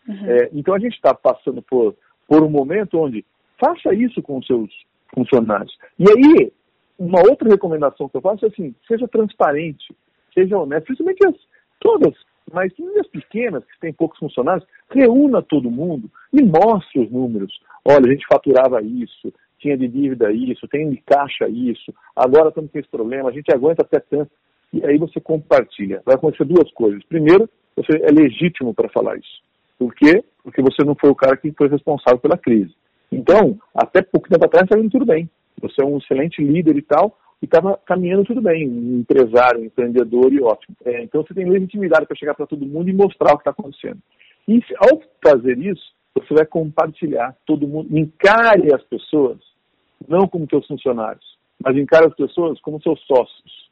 Uhum. 0.08 0.26
É, 0.26 0.48
então 0.52 0.74
a 0.74 0.78
gente 0.78 0.94
está 0.94 1.14
passando 1.14 1.60
por, 1.62 1.94
por 2.26 2.42
um 2.42 2.48
momento 2.48 2.98
onde 2.98 3.24
faça 3.58 3.94
isso 3.94 4.22
com 4.22 4.38
os 4.38 4.46
seus 4.46 4.70
funcionários. 5.14 5.76
E 5.98 6.04
aí, 6.08 6.52
uma 6.98 7.20
outra 7.28 7.48
recomendação 7.48 8.08
que 8.08 8.16
eu 8.16 8.20
faço 8.20 8.44
é 8.44 8.48
assim, 8.48 8.74
seja 8.88 9.06
transparente, 9.08 9.94
seja 10.32 10.58
honesto, 10.58 10.86
principalmente 10.86 11.26
as, 11.26 11.34
todas, 11.80 12.14
mas 12.52 12.72
as 12.98 13.06
pequenas, 13.08 13.64
que 13.64 13.80
têm 13.80 13.92
poucos 13.92 14.18
funcionários, 14.18 14.66
reúna 14.90 15.42
todo 15.42 15.70
mundo 15.70 16.10
e 16.32 16.42
mostre 16.42 17.00
os 17.00 17.10
números. 17.10 17.52
Olha, 17.84 18.06
a 18.06 18.10
gente 18.10 18.26
faturava 18.26 18.82
isso, 18.82 19.32
tinha 19.58 19.76
de 19.76 19.88
dívida 19.88 20.30
isso, 20.32 20.68
tem 20.68 20.90
de 20.90 20.98
caixa 20.98 21.48
isso, 21.48 21.92
agora 22.14 22.48
estamos 22.48 22.70
com 22.70 22.78
esse 22.78 22.88
problema, 22.88 23.28
a 23.28 23.32
gente 23.32 23.52
aguenta 23.52 23.82
até 23.82 23.98
tanto 23.98 24.30
e 24.72 24.84
aí 24.84 24.98
você 24.98 25.20
compartilha. 25.20 26.02
Vai 26.04 26.16
acontecer 26.16 26.44
duas 26.44 26.70
coisas. 26.72 27.02
Primeiro, 27.04 27.48
você 27.76 27.96
é 28.02 28.10
legítimo 28.10 28.74
para 28.74 28.88
falar 28.88 29.16
isso. 29.16 29.42
Por 29.78 29.94
quê? 29.94 30.24
Porque 30.42 30.60
você 30.60 30.84
não 30.84 30.94
foi 30.94 31.10
o 31.10 31.14
cara 31.14 31.36
que 31.36 31.52
foi 31.52 31.68
responsável 31.68 32.18
pela 32.18 32.36
crise. 32.36 32.74
Então, 33.10 33.58
até 33.74 34.02
pouco 34.02 34.28
tempo 34.28 34.44
atrás 34.44 34.64
estava 34.64 34.82
indo 34.82 34.90
tudo 34.90 35.06
bem. 35.06 35.30
Você 35.62 35.80
é 35.80 35.84
um 35.84 35.98
excelente 35.98 36.42
líder 36.42 36.76
e 36.76 36.82
tal, 36.82 37.16
e 37.44 37.46
estava 37.46 37.78
caminhando 37.84 38.24
tudo 38.24 38.40
bem, 38.40 38.68
um 38.68 39.00
empresário, 39.00 39.60
um 39.60 39.64
empreendedor 39.64 40.32
e 40.32 40.40
ótimo. 40.40 40.74
É, 40.84 41.02
então 41.02 41.22
você 41.22 41.34
tem 41.34 41.48
legitimidade 41.48 42.06
para 42.06 42.16
chegar 42.16 42.34
para 42.34 42.46
todo 42.46 42.66
mundo 42.66 42.88
e 42.88 42.94
mostrar 42.94 43.34
o 43.34 43.36
que 43.36 43.42
está 43.42 43.50
acontecendo. 43.50 43.98
E 44.48 44.62
ao 44.78 45.00
fazer 45.22 45.58
isso, 45.58 45.92
você 46.14 46.32
vai 46.32 46.46
compartilhar 46.46 47.36
todo 47.46 47.68
mundo, 47.68 47.96
encare 47.96 48.74
as 48.74 48.82
pessoas, 48.84 49.38
não 50.08 50.26
como 50.26 50.48
seus 50.48 50.66
funcionários, 50.66 51.24
mas 51.62 51.76
encare 51.76 52.06
as 52.06 52.14
pessoas 52.14 52.60
como 52.60 52.80
seus 52.82 53.00
sócios 53.06 53.64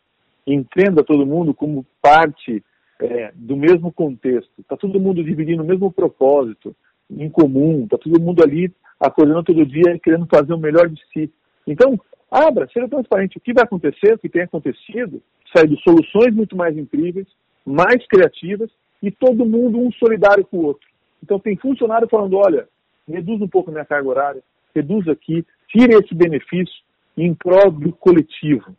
entenda 0.47 1.05
todo 1.05 1.27
mundo 1.27 1.55
como 1.55 1.87
parte 2.01 2.63
é, 3.01 3.33
do 3.35 3.57
mesmo 3.57 3.93
contexto. 3.93 4.51
Está 4.59 4.77
todo 4.77 5.01
mundo 5.01 5.23
dividindo 5.23 5.63
o 5.63 5.67
mesmo 5.67 5.93
propósito 5.93 6.75
em 7.11 7.29
comum, 7.29 7.85
está 7.85 7.99
todo 7.99 8.21
mundo 8.21 8.43
ali 8.43 8.73
acordando 8.99 9.43
todo 9.43 9.67
dia 9.67 9.99
querendo 10.03 10.27
fazer 10.27 10.53
o 10.53 10.59
melhor 10.59 10.89
de 10.89 11.01
si. 11.13 11.31
Então, 11.67 11.99
abra, 12.33 12.67
seja 12.73 12.89
transparente. 12.89 13.37
O 13.37 13.41
que 13.41 13.53
vai 13.53 13.65
acontecer, 13.65 14.15
o 14.15 14.19
que 14.19 14.29
tem 14.29 14.43
acontecido, 14.43 15.23
sai 15.55 15.67
de 15.67 15.81
soluções 15.83 16.35
muito 16.35 16.57
mais 16.57 16.77
incríveis, 16.77 17.27
mais 17.65 18.07
criativas 18.07 18.71
e 19.03 19.11
todo 19.11 19.45
mundo 19.45 19.79
um 19.79 19.93
solidário 19.93 20.45
com 20.47 20.57
o 20.57 20.65
outro. 20.65 20.89
Então, 21.23 21.39
tem 21.39 21.57
funcionário 21.57 22.09
falando: 22.09 22.37
olha, 22.37 22.67
reduz 23.07 23.41
um 23.43 23.49
pouco 23.49 23.71
a 23.71 23.73
minha 23.73 23.85
carga 23.85 24.09
horária, 24.09 24.43
reduz 24.75 25.07
aqui, 25.09 25.45
tire 25.69 25.95
esse 25.95 26.15
benefício 26.15 26.83
em 27.17 27.35
prol 27.35 27.71
do 27.71 27.93
coletivo. 27.93 28.75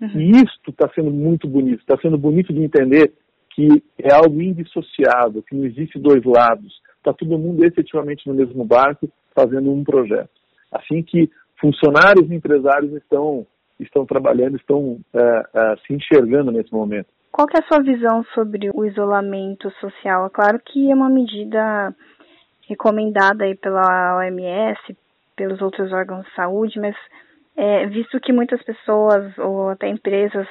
Uhum. 0.00 0.20
E 0.20 0.30
isto 0.30 0.70
está 0.70 0.88
sendo 0.94 1.10
muito 1.10 1.48
bonito, 1.48 1.80
está 1.80 1.96
sendo 2.00 2.18
bonito 2.18 2.52
de 2.52 2.62
entender 2.62 3.12
que 3.54 3.82
é 3.98 4.12
algo 4.12 4.40
indissociável, 4.40 5.42
que 5.42 5.54
não 5.54 5.64
existe 5.64 5.98
dois 5.98 6.24
lados. 6.24 6.80
Está 6.98 7.12
todo 7.12 7.38
mundo 7.38 7.64
efetivamente 7.64 8.26
no 8.26 8.34
mesmo 8.34 8.64
barco 8.64 9.08
fazendo 9.34 9.72
um 9.72 9.82
projeto. 9.82 10.30
Assim 10.70 11.02
que 11.02 11.30
funcionários 11.60 12.30
e 12.30 12.34
empresários 12.34 12.92
estão, 12.94 13.46
estão 13.78 14.06
trabalhando, 14.06 14.56
estão 14.56 14.98
é, 15.14 15.42
é, 15.54 15.76
se 15.86 15.94
enxergando 15.94 16.50
nesse 16.50 16.72
momento. 16.72 17.08
Qual 17.30 17.46
é 17.54 17.58
a 17.58 17.68
sua 17.68 17.82
visão 17.82 18.24
sobre 18.34 18.70
o 18.74 18.84
isolamento 18.84 19.70
social? 19.80 20.26
É 20.26 20.30
claro 20.30 20.60
que 20.64 20.90
é 20.90 20.94
uma 20.94 21.10
medida 21.10 21.94
recomendada 22.68 23.44
aí 23.44 23.54
pela 23.54 24.18
OMS, 24.18 24.96
pelos 25.36 25.60
outros 25.60 25.92
órgãos 25.92 26.26
de 26.26 26.34
saúde, 26.34 26.80
mas 26.80 26.96
é, 27.56 27.86
visto 27.86 28.20
que 28.20 28.32
muitas 28.32 28.62
pessoas 28.62 29.36
ou 29.38 29.68
até 29.68 29.88
empresas 29.88 30.46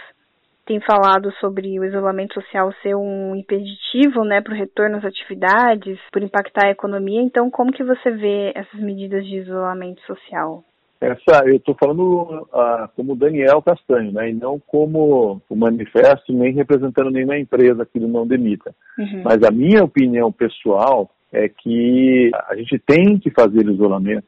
têm 0.65 0.81
falado 0.81 1.31
sobre 1.39 1.79
o 1.79 1.85
isolamento 1.85 2.33
social 2.33 2.73
ser 2.81 2.95
um 2.95 3.35
impeditivo 3.35 4.23
né, 4.25 4.41
para 4.41 4.53
o 4.53 4.57
retorno 4.57 4.97
às 4.97 5.05
atividades, 5.05 5.97
por 6.11 6.21
impactar 6.21 6.67
a 6.67 6.71
economia, 6.71 7.21
então 7.21 7.49
como 7.49 7.71
que 7.71 7.83
você 7.83 8.11
vê 8.11 8.51
essas 8.53 8.79
medidas 8.79 9.25
de 9.25 9.37
isolamento 9.37 10.01
social? 10.01 10.63
Essa, 10.99 11.45
eu 11.45 11.57
estou 11.57 11.75
falando 11.75 12.47
ah, 12.51 12.89
como 12.95 13.15
Daniel 13.15 13.61
Castanho, 13.61 14.11
né, 14.11 14.31
e 14.31 14.33
não 14.33 14.59
como 14.59 15.41
o 15.47 15.55
manifesto, 15.55 16.33
nem 16.33 16.53
representando 16.53 17.11
nenhuma 17.11 17.37
empresa 17.37 17.85
que 17.85 17.99
não 17.99 18.25
demita. 18.25 18.73
Uhum. 18.97 19.21
Mas 19.23 19.43
a 19.43 19.51
minha 19.51 19.83
opinião 19.83 20.31
pessoal 20.31 21.09
é 21.31 21.47
que 21.47 22.31
a 22.47 22.55
gente 22.55 22.79
tem 22.79 23.19
que 23.19 23.29
fazer 23.29 23.69
isolamento 23.69 24.27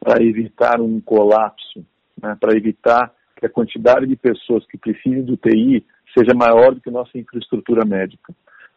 para 0.00 0.22
evitar 0.24 0.80
um 0.80 1.00
colapso 1.00 1.84
né, 2.20 2.36
para 2.38 2.56
evitar 2.56 3.12
que 3.36 3.46
a 3.46 3.50
quantidade 3.50 4.06
de 4.06 4.16
pessoas 4.16 4.66
que 4.66 4.76
precisem 4.76 5.22
do 5.22 5.36
TI 5.36 5.84
seja 6.16 6.34
maior 6.34 6.74
do 6.74 6.80
que 6.80 6.90
nossa 6.90 7.16
infraestrutura 7.16 7.84
médica. 7.84 8.34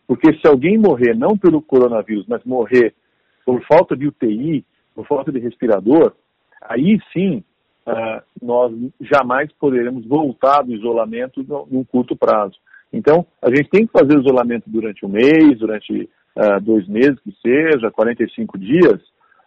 Porque 0.07 0.33
se 0.39 0.47
alguém 0.47 0.77
morrer 0.77 1.15
não 1.15 1.37
pelo 1.37 1.61
coronavírus, 1.61 2.25
mas 2.27 2.43
morrer 2.43 2.93
por 3.45 3.61
falta 3.65 3.95
de 3.95 4.07
UTI, 4.07 4.65
por 4.95 5.05
falta 5.07 5.31
de 5.31 5.39
respirador, 5.39 6.13
aí 6.67 6.99
sim 7.11 7.43
uh, 7.87 8.21
nós 8.41 8.71
jamais 8.99 9.51
poderemos 9.59 10.05
voltar 10.05 10.61
do 10.63 10.73
isolamento 10.73 11.45
num 11.69 11.83
curto 11.83 12.15
prazo. 12.15 12.55
Então, 12.91 13.25
a 13.41 13.49
gente 13.49 13.69
tem 13.69 13.87
que 13.87 13.91
fazer 13.91 14.17
o 14.17 14.21
isolamento 14.21 14.65
durante 14.67 15.05
um 15.05 15.09
mês, 15.09 15.57
durante 15.57 16.09
uh, 16.35 16.61
dois 16.61 16.87
meses, 16.87 17.19
que 17.21 17.33
seja, 17.41 17.91
45 17.91 18.57
dias, 18.57 19.01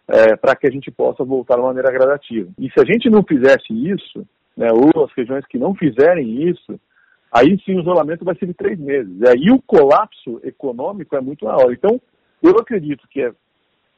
uh, 0.09 0.37
para 0.41 0.55
que 0.55 0.67
a 0.67 0.71
gente 0.71 0.91
possa 0.91 1.23
voltar 1.23 1.55
de 1.55 1.61
maneira 1.61 1.91
gradativa. 1.91 2.49
E 2.59 2.69
se 2.69 2.79
a 2.79 2.85
gente 2.85 3.09
não 3.09 3.23
fizesse 3.23 3.71
isso, 3.71 4.27
né, 4.55 4.67
ou 4.71 5.05
as 5.05 5.11
regiões 5.13 5.45
que 5.45 5.57
não 5.57 5.73
fizerem 5.73 6.49
isso, 6.49 6.79
aí 7.31 7.57
sim 7.63 7.77
o 7.77 7.81
isolamento 7.81 8.25
vai 8.25 8.35
ser 8.35 8.47
de 8.47 8.53
três 8.53 8.77
meses. 8.77 9.15
E 9.21 9.27
aí 9.29 9.51
o 9.51 9.61
colapso 9.61 10.41
econômico 10.43 11.15
é 11.15 11.21
muito 11.21 11.45
maior. 11.45 11.71
Então, 11.71 12.01
eu 12.43 12.51
acredito 12.59 13.07
que 13.09 13.21
é 13.21 13.31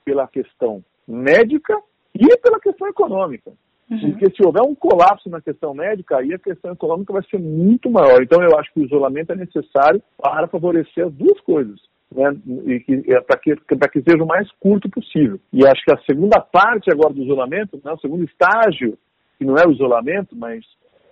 pela 0.05 0.27
questão 0.27 0.83
médica 1.07 1.75
e 2.19 2.37
pela 2.37 2.59
questão 2.59 2.87
econômica. 2.87 3.51
Uhum. 3.89 4.11
Porque 4.11 4.29
se 4.35 4.45
houver 4.45 4.61
um 4.61 4.75
colapso 4.75 5.29
na 5.29 5.41
questão 5.41 5.73
médica, 5.73 6.17
aí 6.17 6.33
a 6.33 6.39
questão 6.39 6.73
econômica 6.73 7.13
vai 7.13 7.23
ser 7.23 7.39
muito 7.39 7.89
maior. 7.89 8.21
Então 8.21 8.41
eu 8.43 8.57
acho 8.59 8.71
que 8.71 8.81
o 8.81 8.85
isolamento 8.85 9.31
é 9.31 9.35
necessário 9.35 10.01
para 10.21 10.47
favorecer 10.47 11.07
as 11.07 11.13
duas 11.13 11.39
coisas. 11.41 11.79
Né, 12.11 12.35
e 12.65 12.79
que, 12.79 13.13
é, 13.13 13.21
para 13.21 13.37
que, 13.37 13.55
que 13.55 14.01
seja 14.01 14.23
o 14.23 14.27
mais 14.27 14.51
curto 14.59 14.89
possível. 14.89 15.39
E 15.53 15.63
acho 15.63 15.83
que 15.85 15.93
a 15.93 16.01
segunda 16.09 16.41
parte 16.41 16.91
agora 16.91 17.13
do 17.13 17.21
isolamento, 17.21 17.79
né, 17.83 17.91
o 17.91 17.99
segundo 17.99 18.23
estágio, 18.23 18.97
que 19.37 19.45
não 19.45 19.53
é 19.55 19.67
o 19.67 19.71
isolamento, 19.71 20.35
mas 20.35 20.65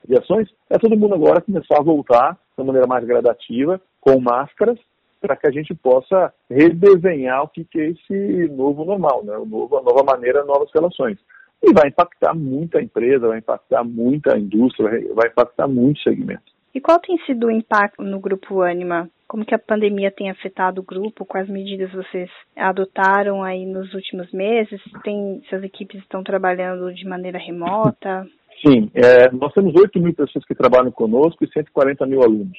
de 0.08 0.18
ações, 0.18 0.50
é 0.72 0.78
todo 0.80 0.98
mundo 0.98 1.14
agora 1.14 1.42
começar 1.42 1.78
a 1.80 1.84
voltar 1.84 2.36
de 2.58 2.64
maneira 2.64 2.88
mais 2.88 3.06
gradativa, 3.06 3.80
com 4.02 4.20
máscaras, 4.20 4.80
para 5.20 5.36
que 5.36 5.48
a 5.48 5.52
gente 5.52 5.74
possa 5.74 6.34
redesenhar 6.50 7.44
o 7.44 7.48
que, 7.48 7.64
que 7.64 7.80
é 7.80 7.90
esse 7.90 8.48
novo 8.50 8.86
normal, 8.86 9.24
né? 9.24 9.38
o 9.38 9.46
novo, 9.46 9.78
a 9.78 9.82
nova 9.82 10.04
maneira, 10.04 10.44
novas 10.44 10.70
relações. 10.74 11.18
E 11.64 11.74
vai 11.74 11.90
impactar 11.90 12.36
muita 12.36 12.82
empresa, 12.82 13.28
vai 13.28 13.40
impactar 13.40 13.84
muita 13.84 14.38
indústria, 14.38 14.90
vai 15.14 15.28
impactar 15.28 15.68
muitos 15.68 16.04
segmentos. 16.04 16.56
E 16.74 16.80
qual 16.80 17.00
tem 17.00 17.18
sido 17.26 17.48
o 17.48 17.52
impacto 17.52 18.04
no 18.04 18.20
grupo 18.20 18.62
Anima? 18.62 19.10
Como 19.28 19.46
que 19.46 19.56
a 19.56 19.60
pandemia 19.60 20.12
tem 20.12 20.30
afetado 20.30 20.80
o 20.80 20.84
grupo? 20.84 21.26
Quais 21.26 21.50
medidas 21.50 21.92
vocês 21.92 22.30
adotaram 22.56 23.44
aí 23.44 23.66
nos 23.66 23.94
últimos 23.94 24.32
meses? 24.32 24.80
Tem, 25.04 25.42
se 25.50 25.56
as 25.56 25.64
equipes 25.64 26.00
estão 26.02 26.24
trabalhando 26.24 26.94
de 26.94 27.06
maneira 27.06 27.40
remota? 27.40 28.26
Sim, 28.66 28.90
é, 28.94 29.30
nós 29.32 29.54
temos 29.54 29.76
8 29.76 30.00
mil 30.00 30.14
pessoas 30.14 30.46
que 30.46 30.56
trabalham 30.56 30.92
conosco 30.92 31.44
e 31.44 31.52
140 31.52 32.06
mil 32.06 32.24
alunos. 32.24 32.58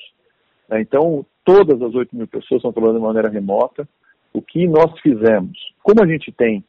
É, 0.70 0.80
então, 0.80 1.24
todas 1.48 1.80
as 1.80 1.94
8 1.94 2.14
mil 2.14 2.28
pessoas 2.28 2.58
estão 2.58 2.72
trabalhando 2.72 2.98
de 2.98 3.06
maneira 3.06 3.30
remota. 3.30 3.88
O 4.34 4.42
que 4.42 4.68
nós 4.68 4.92
fizemos? 5.00 5.56
Como 5.82 6.02
a 6.02 6.06
gente 6.06 6.30
tem 6.30 6.62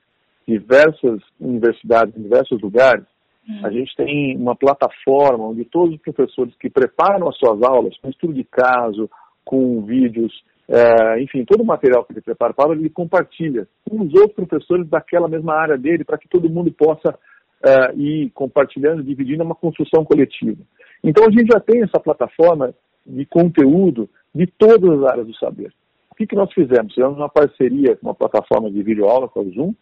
diversas 0.48 1.19
universidades 1.38 2.15
em 2.15 2.21
diversos 2.21 2.62
lugares, 2.62 3.03
uhum. 3.48 3.65
a 3.65 3.69
gente 3.71 3.93
tem 3.98 4.38
uma 4.38 4.55
plataforma 4.55 5.50
onde 5.50 5.65
todos 5.65 5.95
os 5.95 6.01
professores 6.01 6.55
que 6.55 6.69
preparam 6.69 7.27
as 7.27 7.38
suas 7.38 7.62
aulas, 7.62 7.98
com 7.98 8.09
estudo 8.09 8.33
de 8.33 8.45
caso, 8.45 9.09
com 9.43 9.81
vídeos, 9.81 10.31
é, 10.69 11.21
enfim, 11.21 11.43
todo 11.43 11.62
o 11.62 11.65
material 11.65 12.05
que 12.05 12.13
ele 12.13 12.21
prepara 12.21 12.53
para 12.53 12.71
ele 12.71 12.89
compartilha 12.89 13.67
com 13.88 14.01
os 14.01 14.13
outros 14.13 14.48
professores 14.48 14.88
daquela 14.88 15.27
mesma 15.27 15.55
área 15.55 15.77
dele, 15.77 16.05
para 16.05 16.17
que 16.17 16.29
todo 16.29 16.50
mundo 16.50 16.71
possa 16.71 17.19
é, 17.65 17.93
ir 17.95 18.29
compartilhando, 18.29 19.03
dividindo 19.03 19.43
uma 19.43 19.55
construção 19.55 20.05
coletiva. 20.05 20.62
Então 21.03 21.25
a 21.25 21.31
gente 21.31 21.51
já 21.51 21.59
tem 21.59 21.83
essa 21.83 22.00
plataforma 22.00 22.74
de 23.05 23.25
conteúdo 23.25 24.09
de 24.33 24.48
todas 24.48 25.00
as 25.00 25.12
áreas 25.12 25.27
do 25.27 25.36
saber. 25.36 25.74
O 26.12 26.15
que, 26.15 26.27
que 26.27 26.36
nós 26.36 26.51
fizemos? 26.53 26.93
Fizemos 26.93 27.17
uma 27.17 27.29
parceria 27.29 27.95
com 27.95 28.07
uma 28.07 28.15
plataforma 28.15 28.69
de 28.69 28.83
videoaula, 28.83 29.27
com 29.27 29.41
o 29.41 29.51
Zoom, 29.51 29.74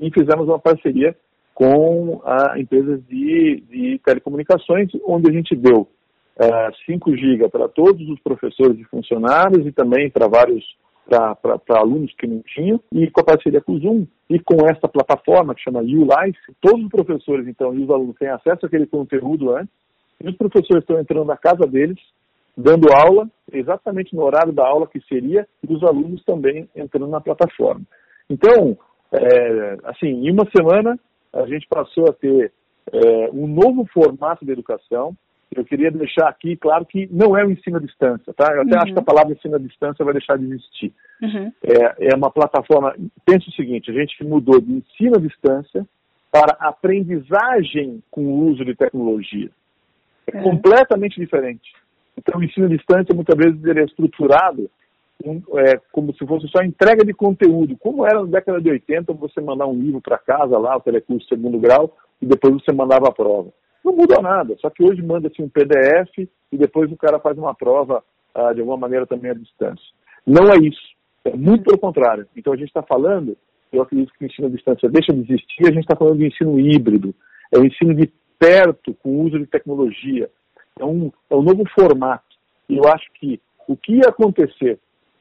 e 0.00 0.10
fizemos 0.10 0.48
uma 0.48 0.58
parceria 0.58 1.14
com 1.54 2.22
a 2.24 2.58
empresas 2.58 3.00
de, 3.06 3.62
de 3.68 4.00
telecomunicações, 4.04 4.90
onde 5.06 5.30
a 5.30 5.32
gente 5.32 5.54
deu 5.54 5.80
uh, 6.36 6.74
5 6.86 7.16
GB 7.16 7.48
para 7.50 7.68
todos 7.68 8.08
os 8.08 8.18
professores 8.20 8.78
e 8.78 8.84
funcionários 8.84 9.66
e 9.66 9.72
também 9.72 10.10
para 10.10 10.28
vários 10.28 10.64
para 11.04 11.80
alunos 11.80 12.12
que 12.16 12.26
não 12.26 12.40
tinham, 12.42 12.80
e 12.92 13.10
com 13.10 13.20
a 13.20 13.24
parceria 13.24 13.60
com 13.60 13.72
o 13.72 13.78
Zoom 13.78 14.06
e 14.30 14.38
com 14.38 14.64
essa 14.70 14.88
plataforma 14.88 15.54
que 15.54 15.60
chama 15.60 15.80
ULife, 15.80 16.38
todos 16.60 16.84
os 16.84 16.90
professores 16.90 17.46
então 17.46 17.74
e 17.74 17.82
os 17.82 17.90
alunos 17.90 18.16
têm 18.16 18.28
acesso 18.28 18.66
àquele 18.66 18.86
conteúdo 18.86 19.54
antes, 19.54 19.74
e 20.22 20.28
os 20.28 20.36
professores 20.36 20.82
estão 20.82 21.00
entrando 21.00 21.26
na 21.26 21.36
casa 21.36 21.66
deles, 21.66 21.98
dando 22.56 22.92
aula, 22.92 23.28
exatamente 23.52 24.14
no 24.14 24.22
horário 24.22 24.52
da 24.52 24.66
aula 24.66 24.86
que 24.86 25.00
seria, 25.02 25.46
e 25.66 25.72
os 25.72 25.82
alunos 25.82 26.22
também 26.24 26.68
entrando 26.74 27.08
na 27.08 27.20
plataforma. 27.20 27.82
Então, 28.28 28.76
é, 29.12 29.78
assim, 29.84 30.26
em 30.26 30.30
uma 30.30 30.48
semana 30.54 30.98
a 31.32 31.46
gente 31.46 31.66
passou 31.68 32.08
a 32.08 32.12
ter 32.12 32.52
é, 32.92 33.30
um 33.32 33.46
novo 33.46 33.86
formato 33.92 34.44
de 34.44 34.52
educação. 34.52 35.16
Eu 35.54 35.64
queria 35.64 35.90
deixar 35.90 36.28
aqui 36.28 36.56
claro 36.56 36.84
que 36.86 37.08
não 37.10 37.36
é 37.36 37.44
o 37.44 37.50
ensino 37.50 37.76
à 37.76 37.80
distância, 37.80 38.32
tá? 38.32 38.54
Eu 38.54 38.62
até 38.62 38.74
uhum. 38.74 38.82
acho 38.82 38.92
que 38.94 38.98
a 38.98 39.04
palavra 39.04 39.32
ensino 39.32 39.56
à 39.56 39.58
distância 39.58 40.04
vai 40.04 40.14
deixar 40.14 40.38
de 40.38 40.44
existir. 40.46 40.92
Uhum. 41.20 41.52
É, 41.62 42.12
é 42.12 42.16
uma 42.16 42.30
plataforma. 42.30 42.94
Pense 43.24 43.48
o 43.48 43.52
seguinte: 43.52 43.90
a 43.90 43.94
gente 43.94 44.24
mudou 44.24 44.60
de 44.60 44.72
ensino 44.72 45.16
à 45.16 45.20
distância 45.20 45.86
para 46.30 46.56
aprendizagem 46.58 48.02
com 48.10 48.22
o 48.22 48.50
uso 48.50 48.64
de 48.64 48.74
tecnologia. 48.74 49.50
É, 50.26 50.38
é. 50.38 50.42
completamente 50.42 51.20
diferente. 51.20 51.72
Então, 52.16 52.40
o 52.40 52.44
ensino 52.44 52.66
à 52.66 52.68
distância 52.68 53.14
muitas 53.14 53.36
vezes 53.36 53.64
ele 53.64 53.80
é 53.80 53.84
estruturado 53.84 54.70
é, 55.56 55.80
como 55.92 56.12
se 56.14 56.26
fosse 56.26 56.48
só 56.48 56.62
entrega 56.62 57.04
de 57.04 57.12
conteúdo, 57.12 57.76
como 57.78 58.04
era 58.04 58.20
na 58.20 58.26
década 58.26 58.60
de 58.60 58.70
80, 58.70 59.12
você 59.12 59.40
mandar 59.40 59.66
um 59.66 59.78
livro 59.78 60.00
para 60.00 60.18
casa 60.18 60.58
lá, 60.58 60.76
o 60.76 60.80
telecurso 60.80 61.28
segundo 61.28 61.58
grau, 61.58 61.96
e 62.20 62.26
depois 62.26 62.54
você 62.54 62.72
mandava 62.72 63.08
a 63.08 63.12
prova. 63.12 63.50
Não 63.84 63.94
mudou 63.94 64.22
nada, 64.22 64.56
só 64.60 64.70
que 64.70 64.82
hoje 64.82 65.02
manda-se 65.02 65.42
um 65.42 65.48
PDF 65.48 66.28
e 66.50 66.56
depois 66.56 66.90
o 66.90 66.96
cara 66.96 67.18
faz 67.18 67.36
uma 67.36 67.54
prova 67.54 68.02
ah, 68.34 68.52
de 68.52 68.60
alguma 68.60 68.76
maneira 68.76 69.06
também 69.06 69.30
à 69.30 69.34
distância. 69.34 69.84
Não 70.26 70.46
é 70.52 70.58
isso, 70.58 70.80
é 71.24 71.36
muito 71.36 71.64
pelo 71.64 71.78
contrário. 71.78 72.26
Então 72.36 72.52
a 72.52 72.56
gente 72.56 72.68
está 72.68 72.82
falando, 72.82 73.36
eu 73.72 73.82
acredito 73.82 74.12
que 74.12 74.24
o 74.24 74.26
ensino 74.26 74.48
à 74.48 74.50
distância 74.50 74.88
deixa 74.88 75.12
de 75.12 75.20
existir, 75.20 75.66
a 75.66 75.72
gente 75.72 75.82
está 75.82 75.96
falando 75.96 76.18
de 76.18 76.26
ensino 76.26 76.58
híbrido, 76.58 77.14
é 77.52 77.58
o 77.58 77.64
ensino 77.64 77.94
de 77.94 78.10
perto, 78.38 78.94
com 78.94 79.10
o 79.10 79.22
uso 79.22 79.38
de 79.38 79.46
tecnologia. 79.46 80.28
É 80.78 80.84
um, 80.84 81.12
é 81.30 81.34
um 81.34 81.42
novo 81.42 81.64
formato. 81.78 82.36
E 82.68 82.76
eu 82.76 82.84
acho 82.88 83.10
que 83.14 83.40
o 83.68 83.76
que 83.76 83.94
ia 83.94 84.08
acontecer 84.08 84.78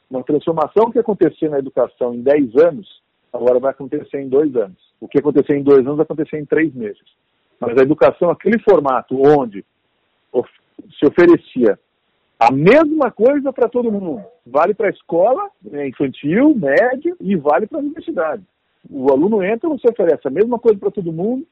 uma 0.09 0.23
transformação 0.23 0.91
que 0.91 0.99
acontecer 0.99 1.49
na 1.49 1.59
educação 1.59 2.13
em 2.13 2.21
10 2.21 2.55
anos, 2.57 3.01
agora 3.31 3.59
vai 3.59 3.71
acontecer 3.71 4.19
em 4.19 4.27
dois 4.27 4.53
anos. 4.57 4.77
O 4.99 5.07
que 5.07 5.19
aconteceu 5.19 5.55
em 5.55 5.63
dois 5.63 5.79
anos 5.79 5.95
vai 5.95 6.03
acontecer 6.03 6.37
em 6.37 6.45
três 6.45 6.73
meses. 6.73 7.01
Mas 7.59 7.77
a 7.77 7.81
educação, 7.81 8.29
aquele 8.29 8.59
formato 8.59 9.15
onde 9.21 9.63
se 10.99 11.05
oferecia 11.05 11.79
a 12.39 12.51
mesma 12.51 13.11
coisa 13.11 13.53
para 13.53 13.69
todo 13.69 13.91
mundo, 13.91 14.23
vale 14.45 14.73
para 14.73 14.87
a 14.87 14.91
escola 14.91 15.49
né, 15.61 15.87
infantil, 15.87 16.55
médio 16.55 17.15
e 17.19 17.35
vale 17.35 17.67
para 17.67 17.77
a 17.77 17.81
universidade. 17.81 18.43
O 18.89 19.11
aluno 19.11 19.43
entra, 19.43 19.69
você 19.69 19.87
oferece 19.87 20.27
a 20.27 20.31
mesma 20.31 20.57
coisa 20.57 20.79
para 20.79 20.89
todo 20.89 21.13
mundo, 21.13 21.45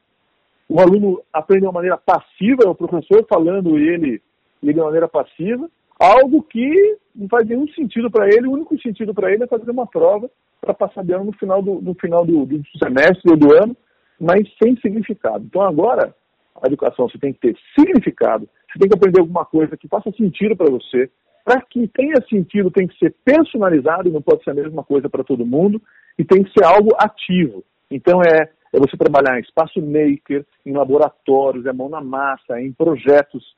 o 0.70 0.80
aluno 0.80 1.20
aprende 1.32 1.62
de 1.62 1.66
uma 1.66 1.72
maneira 1.72 1.98
passiva, 1.98 2.62
é 2.64 2.68
o 2.68 2.74
professor 2.76 3.26
falando 3.28 3.76
ele, 3.76 4.22
ele 4.62 4.72
de 4.72 4.80
maneira 4.80 5.08
passiva, 5.08 5.68
algo 5.98 6.44
que 6.44 6.96
não 7.12 7.28
faz 7.28 7.44
nenhum 7.48 7.66
sentido 7.72 8.08
para 8.08 8.28
ele, 8.28 8.46
o 8.46 8.52
único 8.52 8.80
sentido 8.80 9.12
para 9.12 9.32
ele 9.32 9.42
é 9.42 9.48
fazer 9.48 9.68
uma 9.68 9.84
prova 9.84 10.30
para 10.60 10.72
passar 10.72 11.04
de 11.04 11.12
ano 11.12 11.24
no 11.24 11.32
final, 11.32 11.60
do, 11.60 11.80
no 11.80 11.92
final 11.94 12.24
do, 12.24 12.46
do 12.46 12.62
semestre 12.78 13.32
ou 13.32 13.36
do 13.36 13.52
ano, 13.52 13.76
mas 14.20 14.42
sem 14.62 14.76
significado. 14.76 15.44
Então 15.44 15.60
agora, 15.62 16.14
a 16.62 16.68
educação 16.68 17.08
você 17.08 17.18
tem 17.18 17.32
que 17.32 17.40
ter 17.40 17.56
significado, 17.76 18.48
você 18.70 18.78
tem 18.78 18.88
que 18.88 18.94
aprender 18.94 19.20
alguma 19.20 19.44
coisa 19.44 19.76
que 19.76 19.88
faça 19.88 20.12
sentido 20.12 20.56
para 20.56 20.70
você. 20.70 21.10
Para 21.44 21.62
que 21.62 21.88
tenha 21.88 22.14
sentido, 22.28 22.70
tem 22.70 22.86
que 22.86 22.96
ser 22.96 23.12
personalizado, 23.24 24.08
não 24.08 24.22
pode 24.22 24.44
ser 24.44 24.50
a 24.50 24.54
mesma 24.54 24.84
coisa 24.84 25.08
para 25.08 25.24
todo 25.24 25.44
mundo, 25.44 25.82
e 26.16 26.24
tem 26.24 26.44
que 26.44 26.52
ser 26.52 26.64
algo 26.64 26.90
ativo. 26.96 27.64
Então 27.90 28.20
é, 28.22 28.50
é 28.72 28.78
você 28.78 28.96
trabalhar 28.96 29.38
em 29.38 29.42
espaço 29.42 29.80
maker, 29.80 30.44
em 30.64 30.72
laboratórios, 30.72 31.66
é 31.66 31.72
mão 31.72 31.88
na 31.88 32.00
massa, 32.00 32.60
em 32.60 32.72
projetos. 32.72 33.54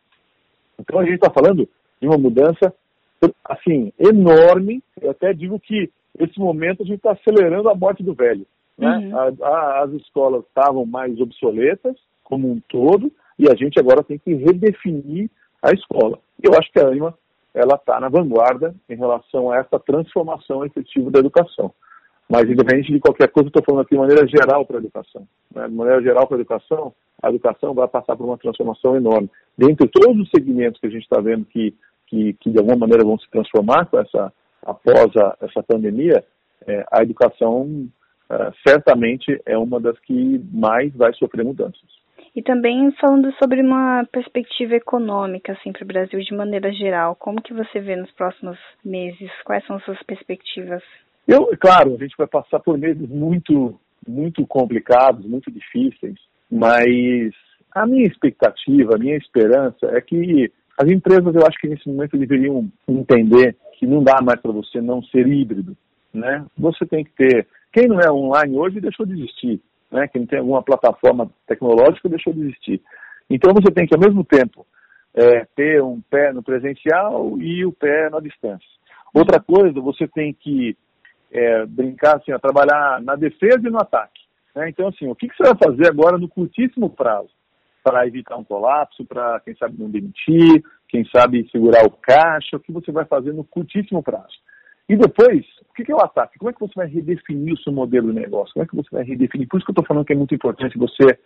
Então 0.78 0.99
a 0.99 1.04
gente 1.04 1.16
está 1.16 1.31
falando 1.31 1.69
de 2.00 2.09
uma 2.09 2.16
mudança 2.16 2.75
assim 3.45 3.92
enorme. 3.99 4.83
Eu 5.00 5.11
até 5.11 5.33
digo 5.33 5.61
que 5.61 5.90
nesse 6.19 6.38
momento 6.38 6.83
a 6.83 6.87
gente 6.87 6.97
está 6.97 7.12
acelerando 7.12 7.69
a 7.69 7.75
morte 7.75 8.02
do 8.02 8.14
velho. 8.14 8.47
Né? 8.78 8.88
Uhum. 8.88 9.19
A, 9.19 9.49
a, 9.49 9.83
as 9.85 9.92
escolas 9.92 10.45
estavam 10.45 10.87
mais 10.87 11.21
obsoletas 11.21 11.97
como 12.25 12.50
um 12.50 12.61
todo 12.69 13.12
e 13.38 13.50
a 13.50 13.54
gente 13.54 13.78
agora 13.78 14.02
tem 14.02 14.19
que 14.19 14.35
redefinir 14.35 15.31
a 15.62 15.71
escola. 15.73 16.19
Eu 16.42 16.52
acho 16.59 16.73
que 16.73 16.81
a 16.81 16.88
ANIMA 16.88 17.14
ela 17.54 17.75
está 17.75 18.00
na 18.00 18.09
vanguarda 18.09 18.75
em 18.88 18.97
relação 18.97 19.50
a 19.50 19.59
essa 19.59 19.78
transformação 19.78 20.64
efetiva 20.64 21.11
da 21.11 21.19
educação. 21.19 21.73
Mas, 22.29 22.49
independente 22.49 22.93
de 22.93 23.00
qualquer 23.00 23.29
coisa, 23.29 23.49
estou 23.49 23.62
falando 23.64 23.83
aqui 23.83 23.95
de 23.95 24.00
maneira 24.00 24.26
geral 24.26 24.64
para 24.64 24.79
a 24.79 24.81
educação. 24.81 25.26
Né? 25.55 25.69
De 25.69 25.75
maneira 25.75 26.02
geral 26.02 26.26
para 26.26 26.37
a 26.37 26.41
educação, 26.41 26.95
a 27.23 27.29
educação 27.29 27.75
vai 27.75 27.88
passar 27.88 28.17
por 28.17 28.25
uma 28.25 28.38
transformação 28.38 28.97
enorme. 28.97 29.31
Dentre 29.57 29.88
todos 29.88 30.23
os 30.23 30.31
segmentos 30.31 30.81
que 30.81 30.87
a 30.87 30.91
gente 30.91 31.02
está 31.02 31.21
vendo 31.21 31.45
que 31.45 31.75
que, 32.12 32.35
que 32.35 32.50
de 32.50 32.59
alguma 32.59 32.76
maneira 32.76 33.05
vão 33.05 33.19
se 33.19 33.29
transformar 33.31 33.87
com 33.87 33.99
essa, 33.99 34.31
após 34.62 35.17
a, 35.17 35.37
essa 35.41 35.62
pandemia, 35.62 36.23
é, 36.67 36.85
a 36.93 37.02
educação 37.02 37.88
é, 38.31 38.52
certamente 38.69 39.41
é 39.47 39.57
uma 39.57 39.81
das 39.81 39.99
que 40.00 40.38
mais 40.52 40.95
vai 40.95 41.14
sofrer 41.14 41.43
mudanças. 41.43 42.02
E 42.37 42.43
também 42.43 42.93
falando 43.00 43.33
sobre 43.43 43.62
uma 43.62 44.07
perspectiva 44.12 44.75
econômica, 44.75 45.52
assim, 45.52 45.73
para 45.73 45.85
o 45.85 45.87
Brasil 45.87 46.21
de 46.21 46.35
maneira 46.35 46.71
geral, 46.73 47.17
como 47.17 47.43
que 47.43 47.55
você 47.55 47.81
vê 47.81 47.97
nos 47.97 48.11
próximos 48.12 48.59
meses? 48.85 49.31
Quais 49.45 49.64
são 49.67 49.76
as 49.76 49.85
suas 49.85 50.02
perspectivas? 50.02 50.83
Eu, 51.26 51.49
claro, 51.59 51.95
a 51.95 51.99
gente 51.99 52.17
vai 52.17 52.26
passar 52.26 52.59
por 52.61 52.76
meses 52.76 53.09
muito, 53.09 53.79
muito 54.07 54.47
complicados, 54.47 55.25
muito 55.25 55.50
difíceis, 55.50 56.17
mas 56.50 57.33
a 57.75 57.87
minha 57.87 58.07
expectativa, 58.07 58.95
a 58.95 58.99
minha 58.99 59.17
esperança 59.17 59.87
é 59.87 60.00
que 60.00 60.50
as 60.79 60.88
empresas, 60.91 61.35
eu 61.35 61.47
acho 61.47 61.59
que 61.59 61.69
nesse 61.69 61.88
momento 61.88 62.19
deveriam 62.19 62.69
entender 62.88 63.57
que 63.79 63.87
não 63.87 64.02
dá 64.02 64.21
mais 64.23 64.41
para 64.41 64.52
você 64.52 64.81
não 64.81 65.02
ser 65.05 65.26
híbrido, 65.26 65.76
né? 66.12 66.45
Você 66.59 66.85
tem 66.87 67.05
que 67.05 67.12
ter. 67.12 67.47
Quem 67.73 67.87
não 67.87 68.00
é 68.00 68.11
online 68.11 68.59
hoje 68.59 68.81
deixou 68.81 69.07
de 69.07 69.12
existir, 69.12 69.61
né? 69.91 70.09
Quem 70.09 70.26
tem 70.26 70.38
alguma 70.38 70.62
plataforma 70.62 71.31
tecnológica 71.47 72.09
deixou 72.09 72.33
de 72.33 72.41
existir. 72.41 72.83
Então 73.31 73.52
você 73.55 73.73
tem 73.73 73.87
que, 73.87 73.95
ao 73.95 74.00
mesmo 74.00 74.25
tempo, 74.25 74.67
é, 75.14 75.47
ter 75.55 75.83
um 75.83 76.00
pé 76.11 76.33
no 76.33 76.43
presencial 76.43 77.38
e 77.38 77.64
o 77.64 77.73
pé 77.73 78.11
na 78.11 78.21
distância. 78.21 78.67
Outra 79.14 79.41
coisa, 79.41 79.81
você 79.81 80.09
tem 80.09 80.33
que 80.33 80.76
é, 81.33 81.67
brincar 81.67 82.17
assim, 82.17 82.33
a 82.33 82.39
trabalhar 82.39 83.01
na 83.03 83.17
defesa 83.17 83.67
e 83.67 83.71
no 83.71 83.79
ataque. 83.79 84.21
Né? 84.55 84.69
Então, 84.69 84.89
assim, 84.89 85.09
o 85.09 85.15
que, 85.15 85.29
que 85.29 85.37
você 85.37 85.45
vai 85.45 85.59
fazer 85.65 85.89
agora 85.89 86.19
no 86.19 86.29
curtíssimo 86.29 86.91
prazo? 86.91 87.31
para 87.83 88.07
evitar 88.07 88.37
um 88.37 88.45
colapso, 88.45 89.05
para, 89.05 89.41
quem 89.41 89.55
sabe, 89.57 89.75
não 89.79 89.91
demitir, 89.91 90.62
quem 90.89 91.05
sabe 91.15 91.49
segurar 91.51 91.85
o 91.85 91.91
caixa, 91.91 92.57
o 92.57 92.61
que 92.61 92.73
você 92.73 92.93
vai 92.93 93.05
fazer 93.05 93.33
no 93.33 93.45
curtíssimo 93.45 94.03
prazo. 94.03 94.39
E 94.89 94.97
depois, 94.97 95.45
o 95.69 95.75
que 95.75 95.91
é 95.91 95.95
o 95.95 96.03
ataque? 96.03 96.39
Como 96.39 96.51
é 96.51 96.53
que 96.53 96.61
você 96.61 96.75
vai 96.77 96.87
redefinir 96.87 97.55
o 97.55 97.59
seu 97.59 97.73
modelo 97.73 98.12
de 98.12 98.21
negócio? 98.21 98.53
Como 98.53 98.65
é 98.65 98.67
que 98.67 98.77
você 98.77 98.89
vai 98.93 99.05
redefinir? 99.05 99.49
Por 99.49 99.57
isso 99.57 99.67
que 99.67 99.71
eu 99.71 99.75
estou 99.75 99.87
falando 99.87 100.05
que 100.05 100.12
é 100.12 100.17
muito 100.17 100.35
importante 100.35 100.79
você 100.79 101.19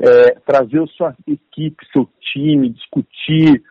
é, 0.00 0.30
trazer 0.46 0.82
a 0.82 0.86
sua 0.86 1.14
equipe, 1.26 1.86
seu 1.92 2.08
time, 2.32 2.70
discutir, 2.70 3.62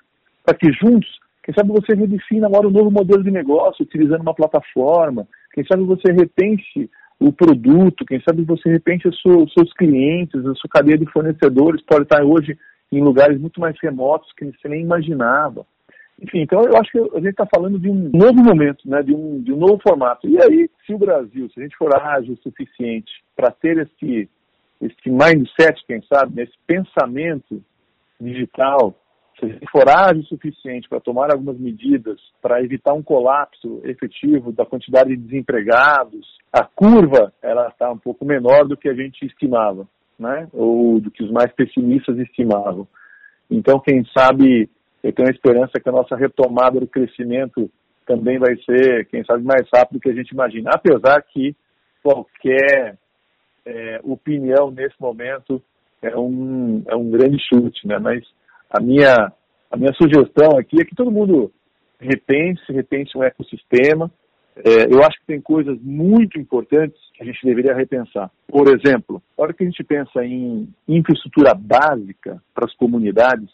para 0.43 0.57
que 0.57 0.71
juntos, 0.73 1.09
quem 1.43 1.53
sabe 1.55 1.69
você 1.69 1.93
redefina 1.93 2.47
agora 2.47 2.67
um 2.67 2.71
novo 2.71 2.91
modelo 2.91 3.23
de 3.23 3.31
negócio, 3.31 3.83
utilizando 3.83 4.21
uma 4.21 4.35
plataforma, 4.35 5.27
quem 5.53 5.65
sabe 5.65 5.83
você 5.83 6.11
repense 6.11 6.89
o 7.19 7.31
produto, 7.31 8.05
quem 8.05 8.21
sabe 8.21 8.43
você 8.43 8.69
repense 8.69 9.07
os 9.07 9.21
seus 9.21 9.73
clientes, 9.73 10.43
a 10.45 10.55
sua 10.55 10.69
cadeia 10.69 10.97
de 10.97 11.05
fornecedores 11.11 11.81
pode 11.83 12.03
estar 12.03 12.23
hoje 12.23 12.57
em 12.91 13.01
lugares 13.01 13.39
muito 13.39 13.59
mais 13.59 13.75
remotos 13.81 14.31
que 14.33 14.45
você 14.45 14.67
nem 14.67 14.81
imaginava. 14.81 15.65
Enfim, 16.21 16.41
então 16.41 16.63
eu 16.63 16.77
acho 16.77 16.91
que 16.91 16.99
a 16.99 17.19
gente 17.19 17.29
está 17.29 17.47
falando 17.47 17.79
de 17.79 17.89
um 17.89 18.09
novo 18.13 18.43
momento, 18.43 18.87
né, 18.87 19.01
de, 19.01 19.13
um, 19.13 19.41
de 19.41 19.51
um 19.51 19.57
novo 19.57 19.79
formato. 19.81 20.27
E 20.27 20.39
aí, 20.39 20.69
se 20.85 20.93
o 20.93 20.97
Brasil, 20.97 21.49
se 21.49 21.59
a 21.59 21.63
gente 21.63 21.75
for 21.75 21.95
ágil 21.95 22.35
o 22.35 22.37
suficiente 22.37 23.11
para 23.35 23.49
ter 23.49 23.77
esse, 23.77 24.29
esse 24.79 25.09
mindset, 25.09 25.83
quem 25.87 26.01
sabe, 26.03 26.43
esse 26.43 26.53
pensamento 26.67 27.63
digital, 28.19 28.95
se 29.47 29.65
for 29.71 29.89
ágil 29.89 30.21
o 30.21 30.25
suficiente 30.25 30.87
para 30.87 30.99
tomar 30.99 31.31
algumas 31.31 31.57
medidas 31.57 32.19
para 32.41 32.61
evitar 32.61 32.93
um 32.93 33.01
colapso 33.01 33.81
efetivo 33.83 34.51
da 34.51 34.65
quantidade 34.65 35.09
de 35.09 35.17
desempregados, 35.17 36.37
a 36.53 36.63
curva 36.63 37.33
ela 37.41 37.67
está 37.67 37.91
um 37.91 37.97
pouco 37.97 38.23
menor 38.23 38.67
do 38.67 38.77
que 38.77 38.87
a 38.87 38.93
gente 38.93 39.25
estimava, 39.25 39.87
né? 40.19 40.47
Ou 40.53 40.99
do 40.99 41.09
que 41.09 41.23
os 41.23 41.31
mais 41.31 41.51
pessimistas 41.53 42.17
estimavam. 42.19 42.87
Então, 43.49 43.79
quem 43.79 44.05
sabe, 44.15 44.69
eu 45.03 45.11
tenho 45.11 45.27
a 45.27 45.31
esperança 45.31 45.79
que 45.79 45.89
a 45.89 45.91
nossa 45.91 46.15
retomada 46.15 46.79
do 46.79 46.87
crescimento 46.87 47.69
também 48.05 48.37
vai 48.37 48.55
ser, 48.57 49.07
quem 49.07 49.23
sabe, 49.25 49.43
mais 49.43 49.67
rápido 49.73 49.97
do 49.97 50.01
que 50.01 50.09
a 50.09 50.15
gente 50.15 50.31
imagina. 50.31 50.69
Apesar 50.73 51.21
que 51.23 51.55
qualquer 52.03 52.97
é, 53.65 53.99
opinião 54.03 54.69
nesse 54.71 54.95
momento 54.99 55.61
é 56.01 56.15
um, 56.17 56.83
é 56.87 56.95
um 56.95 57.09
grande 57.09 57.37
chute, 57.47 57.87
né? 57.87 57.97
Mas 57.99 58.23
a 58.71 58.79
minha, 58.79 59.31
a 59.69 59.77
minha 59.77 59.93
sugestão 59.93 60.57
aqui 60.57 60.81
é 60.81 60.85
que 60.85 60.95
todo 60.95 61.11
mundo 61.11 61.51
repense, 61.99 62.71
repense 62.71 63.17
um 63.17 63.23
ecossistema. 63.23 64.09
É, 64.55 64.93
eu 64.93 65.01
acho 65.03 65.19
que 65.19 65.27
tem 65.27 65.41
coisas 65.41 65.77
muito 65.81 66.39
importantes 66.39 66.99
que 67.13 67.23
a 67.23 67.25
gente 67.25 67.45
deveria 67.45 67.75
repensar. 67.75 68.29
Por 68.47 68.67
exemplo, 68.67 69.21
a 69.37 69.41
hora 69.41 69.53
que 69.53 69.63
a 69.63 69.65
gente 69.65 69.83
pensa 69.83 70.25
em 70.25 70.67
infraestrutura 70.87 71.53
básica 71.53 72.41
para 72.53 72.65
as 72.65 72.75
comunidades, 72.75 73.49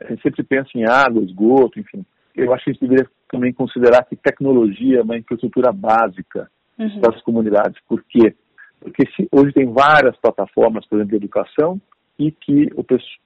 a 0.00 0.08
gente 0.08 0.22
sempre 0.22 0.42
pensa 0.42 0.68
em 0.74 0.84
água, 0.84 1.22
esgoto, 1.22 1.80
enfim. 1.80 2.04
Eu 2.34 2.52
acho 2.52 2.64
que 2.64 2.70
a 2.70 2.72
gente 2.74 2.82
deveria 2.82 3.08
também 3.30 3.52
considerar 3.52 4.04
que 4.04 4.14
tecnologia 4.14 4.98
é 4.98 5.02
uma 5.02 5.16
infraestrutura 5.16 5.72
básica 5.72 6.50
uhum. 6.78 7.00
para 7.00 7.14
as 7.14 7.22
comunidades. 7.22 7.80
Por 7.88 8.02
quê? 8.04 8.34
Porque 8.78 9.04
se, 9.12 9.26
hoje 9.32 9.52
tem 9.52 9.72
várias 9.72 10.16
plataformas, 10.18 10.86
por 10.86 10.96
exemplo, 10.96 11.18
de 11.18 11.24
educação, 11.24 11.80
e 12.18 12.30
que 12.30 12.70
o, 12.74 12.84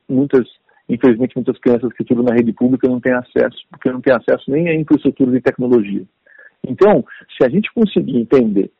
muitas 0.09 0.47
Infelizmente, 0.91 1.37
muitas 1.37 1.57
crianças 1.59 1.93
que 1.93 2.03
estudam 2.03 2.25
na 2.25 2.35
rede 2.35 2.53
pública 2.53 2.89
não 2.89 2.99
têm 2.99 3.13
acesso, 3.13 3.57
porque 3.71 3.93
não 3.93 4.01
têm 4.01 4.13
acesso 4.13 4.51
nem 4.51 4.69
à 4.69 4.75
infraestrutura 4.75 5.31
de 5.31 5.41
tecnologia. 5.41 6.03
Então, 6.67 7.05
se 7.39 7.47
a 7.47 7.49
gente 7.49 7.73
conseguir 7.73 8.19
entender 8.19 8.73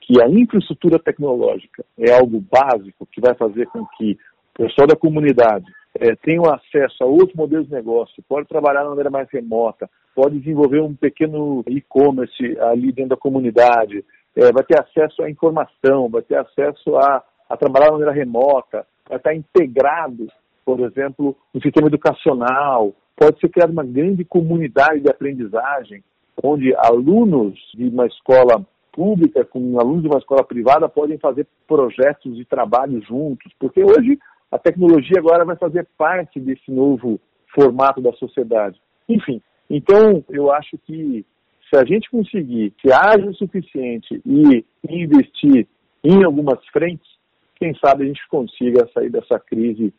que 0.00 0.22
a 0.22 0.28
infraestrutura 0.28 1.00
tecnológica 1.00 1.84
é 1.98 2.12
algo 2.12 2.40
básico 2.40 3.04
que 3.10 3.20
vai 3.20 3.34
fazer 3.34 3.66
com 3.66 3.84
que 3.98 4.16
o 4.56 4.62
pessoal 4.62 4.86
da 4.86 4.94
comunidade 4.94 5.66
é, 5.98 6.14
tenha 6.14 6.40
acesso 6.54 7.02
a 7.02 7.06
outros 7.06 7.34
modelos 7.34 7.66
de 7.66 7.72
negócio, 7.72 8.22
pode 8.28 8.46
trabalhar 8.46 8.84
de 8.84 8.90
maneira 8.90 9.10
mais 9.10 9.28
remota, 9.28 9.90
pode 10.14 10.38
desenvolver 10.38 10.80
um 10.80 10.94
pequeno 10.94 11.64
e-commerce 11.66 12.56
ali 12.60 12.92
dentro 12.92 13.10
da 13.10 13.16
comunidade, 13.16 14.04
é, 14.36 14.52
vai 14.52 14.62
ter 14.62 14.78
acesso 14.78 15.20
à 15.20 15.28
informação, 15.28 16.08
vai 16.08 16.22
ter 16.22 16.36
acesso 16.36 16.96
a, 16.96 17.24
a 17.50 17.56
trabalhar 17.56 17.86
de 17.86 17.92
maneira 17.92 18.12
remota, 18.12 18.86
vai 19.08 19.18
estar 19.18 19.34
integrado 19.34 20.28
por 20.66 20.80
exemplo, 20.80 21.36
um 21.54 21.60
sistema 21.60 21.86
educacional, 21.86 22.92
pode 23.16 23.38
ser 23.38 23.48
criada 23.48 23.72
uma 23.72 23.84
grande 23.84 24.24
comunidade 24.24 25.00
de 25.00 25.08
aprendizagem, 25.08 26.02
onde 26.42 26.74
alunos 26.76 27.56
de 27.72 27.88
uma 27.88 28.06
escola 28.06 28.66
pública 28.92 29.44
com 29.44 29.78
alunos 29.78 30.02
de 30.02 30.08
uma 30.08 30.18
escola 30.18 30.42
privada 30.42 30.88
podem 30.88 31.18
fazer 31.18 31.46
projetos 31.68 32.34
de 32.36 32.44
trabalho 32.44 33.00
juntos, 33.02 33.52
porque 33.60 33.82
hoje 33.84 34.18
a 34.50 34.58
tecnologia 34.58 35.18
agora 35.18 35.44
vai 35.44 35.54
fazer 35.54 35.86
parte 35.96 36.40
desse 36.40 36.70
novo 36.70 37.20
formato 37.54 38.00
da 38.00 38.12
sociedade. 38.14 38.80
Enfim, 39.08 39.40
então 39.70 40.24
eu 40.28 40.50
acho 40.50 40.76
que 40.78 41.24
se 41.70 41.78
a 41.78 41.84
gente 41.84 42.10
conseguir 42.10 42.72
que 42.78 42.92
haja 42.92 43.24
o 43.24 43.34
suficiente 43.34 44.20
e 44.24 44.64
investir 44.88 45.68
em 46.02 46.24
algumas 46.24 46.64
frentes, 46.72 47.08
quem 47.54 47.72
sabe 47.76 48.04
a 48.04 48.06
gente 48.06 48.26
consiga 48.28 48.88
sair 48.92 49.10
dessa 49.10 49.38
crise 49.38 49.92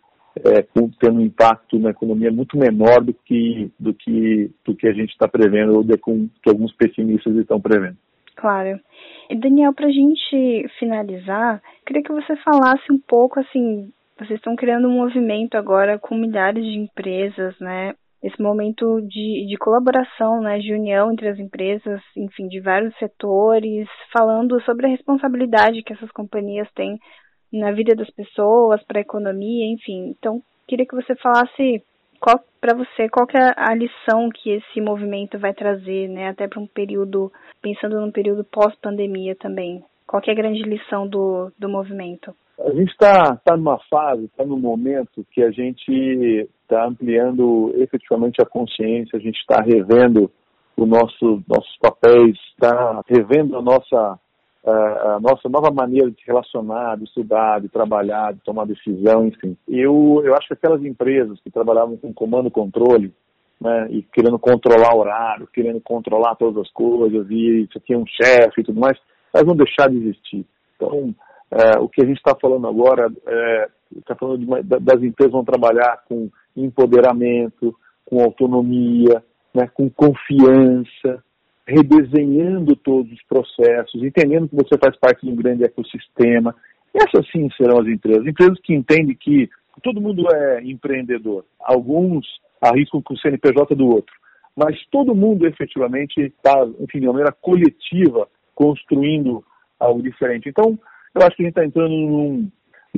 é, 0.46 0.62
tendo 1.00 1.18
um 1.18 1.22
impacto 1.22 1.80
na 1.80 1.92
economia 1.92 2.32
muito 2.32 2.58
menor 2.58 3.04
do 3.04 3.14
que, 3.14 3.72
do 3.80 3.94
que, 3.94 4.52
do 4.66 4.76
que 4.76 4.88
a 4.88 4.94
gente 4.94 5.12
está 5.12 5.28
prevendo 5.28 5.76
ou 5.76 5.84
do 5.84 5.98
que 5.98 6.50
alguns 6.50 6.74
pessimistas 6.74 7.36
estão 7.36 7.60
prevendo. 7.60 7.98
Claro. 8.36 8.80
E 9.30 9.36
Daniel, 9.36 9.74
para 9.74 9.88
a 9.88 9.92
gente 9.92 10.68
finalizar, 10.80 11.62
queria 11.86 12.04
que 12.04 12.14
você 12.14 12.36
falasse 12.38 12.92
um 12.92 13.00
pouco 13.00 13.40
assim, 13.40 13.92
vocês 14.18 14.40
estão 14.40 14.56
criando 14.56 14.88
um 14.88 14.94
movimento 14.98 15.56
agora 15.56 15.98
com 16.00 16.16
milhares 16.16 16.64
de 16.64 16.78
empresas, 16.78 17.58
né? 17.60 17.94
Esse 18.24 18.42
momento 18.42 19.00
de, 19.02 19.46
de 19.48 19.58
colaboração, 19.58 20.42
né, 20.42 20.58
de 20.58 20.74
união 20.74 21.12
entre 21.12 21.30
as 21.30 21.38
empresas, 21.38 22.02
enfim, 22.16 22.48
de 22.48 22.60
vários 22.60 22.96
setores, 22.98 23.88
falando 24.12 24.60
sobre 24.64 24.88
a 24.88 24.90
responsabilidade 24.90 25.84
que 25.84 25.94
essas 25.94 26.12
companhias 26.12 26.68
têm 26.74 26.98
na 27.52 27.72
vida 27.72 27.96
das 27.96 28.10
pessoas, 28.10 28.84
para 28.84 29.00
a 29.00 29.02
economia, 29.02 29.66
enfim. 29.72 30.16
Então, 30.18 30.42
queria 30.68 30.86
que 30.86 30.96
você 30.96 31.16
falasse 31.16 31.84
para 32.60 32.74
você 32.74 33.08
qual 33.10 33.28
é 33.36 33.54
a 33.56 33.74
lição 33.76 34.30
que 34.30 34.50
esse 34.50 34.82
movimento 34.82 35.38
vai 35.38 35.54
trazer, 35.54 36.08
né, 36.10 36.30
até 36.30 36.48
para 36.48 36.60
um 36.60 36.68
período, 36.68 37.32
pensando 37.62 38.02
num 38.02 38.12
período 38.12 38.44
pós-pandemia 38.44 39.36
também. 39.36 39.84
Qual 40.06 40.22
é 40.26 40.32
a 40.32 40.36
grande 40.36 40.64
lição 40.64 41.08
do, 41.08 41.52
do 41.58 41.70
movimento? 41.70 42.34
A 42.60 42.72
gente 42.72 42.92
está 42.92 43.36
tá 43.36 43.56
numa 43.56 43.78
fase, 43.90 44.26
está 44.26 44.44
num 44.44 44.58
momento 44.58 45.26
que 45.32 45.44
a 45.44 45.52
gente 45.52 46.50
está 46.64 46.86
ampliando 46.86 47.72
efetivamente 47.76 48.42
a 48.42 48.46
consciência, 48.46 49.18
a 49.18 49.22
gente 49.22 49.38
está 49.38 49.62
revendo 49.62 50.32
o 50.76 50.86
nosso, 50.86 51.44
nossos 51.48 51.78
papéis, 51.80 52.38
está 52.52 53.02
revendo 53.08 53.58
a 53.58 53.62
nossa 53.62 54.20
a 54.70 55.20
nossa 55.22 55.48
nova 55.48 55.72
maneira 55.72 56.12
de 56.12 56.18
se 56.18 56.28
relacionar, 56.28 56.98
de 56.98 57.06
estudar, 57.06 57.62
de 57.62 57.70
trabalhar, 57.70 58.34
de 58.34 58.42
tomar 58.42 58.66
decisão, 58.66 59.26
enfim. 59.26 59.56
Eu, 59.68 60.22
eu 60.26 60.34
acho 60.34 60.48
que 60.48 60.54
aquelas 60.54 60.84
empresas 60.84 61.40
que 61.42 61.50
trabalhavam 61.50 61.96
com 61.98 62.14
comando 62.14 62.48
e 62.48 62.52
controle, 62.52 63.14
né, 63.62 63.88
e 63.90 64.04
querendo 64.04 64.38
controlar 64.38 64.94
o 64.94 65.00
horário, 65.00 65.48
querendo 65.48 65.80
controlar 65.82 66.36
todas 66.36 66.66
as 66.66 66.72
coisas, 66.72 67.28
e 67.30 67.64
isso 67.64 67.78
aqui 67.78 67.94
é 67.94 67.98
um 67.98 68.06
chefe 68.06 68.62
e 68.62 68.64
tudo 68.64 68.80
mais, 68.80 68.98
elas 69.34 69.48
vão 69.48 69.56
deixar 69.56 69.90
de 69.90 69.98
existir. 69.98 70.46
Então, 70.76 71.16
é, 71.52 71.80
o 71.80 71.88
que 71.88 72.04
a 72.04 72.06
gente 72.06 72.18
está 72.18 72.36
falando 72.40 72.68
agora, 72.68 73.08
está 73.96 74.14
é, 74.14 74.18
falando 74.18 74.40
de 74.40 74.46
uma, 74.46 74.62
das 74.62 75.02
empresas 75.02 75.32
vão 75.32 75.46
trabalhar 75.46 76.04
com 76.08 76.30
empoderamento, 76.56 77.74
com 78.06 78.22
autonomia, 78.22 79.24
né, 79.54 79.68
com 79.74 79.90
confiança, 79.90 81.24
redesenhando 81.68 82.76
todos 82.78 83.12
os 83.12 83.24
processos, 83.24 84.02
entendendo 84.02 84.48
que 84.48 84.56
você 84.56 84.78
faz 84.78 84.96
parte 84.98 85.26
de 85.26 85.32
um 85.32 85.36
grande 85.36 85.66
ecossistema. 85.66 86.56
Essas 86.94 87.30
sim 87.30 87.50
serão 87.58 87.80
as 87.80 87.88
empresas. 87.88 88.26
Empresas 88.26 88.58
que 88.62 88.74
entendem 88.74 89.16
que 89.16 89.50
todo 89.84 90.02
mundo 90.02 90.24
é 90.34 90.64
empreendedor. 90.64 91.46
Alguns 91.60 92.26
arriscam 92.62 93.02
com 93.02 93.14
o 93.14 93.18
CNPJ 93.18 93.76
do 93.76 93.88
outro. 93.88 94.16
Mas 94.56 94.76
todo 94.90 95.14
mundo 95.14 95.46
efetivamente 95.46 96.20
está, 96.20 96.66
enfim, 96.80 97.00
de 97.00 97.06
uma 97.06 97.14
maneira 97.14 97.36
coletiva, 97.42 98.28
construindo 98.56 99.44
algo 99.80 100.02
diferente. 100.02 100.50
Então, 100.50 100.80
eu 101.14 101.22
acho 101.22 101.36
que 101.36 101.44
a 101.44 101.46
gente 101.46 101.52
está 101.52 101.66
entrando 101.66 101.90
num, 101.90 102.50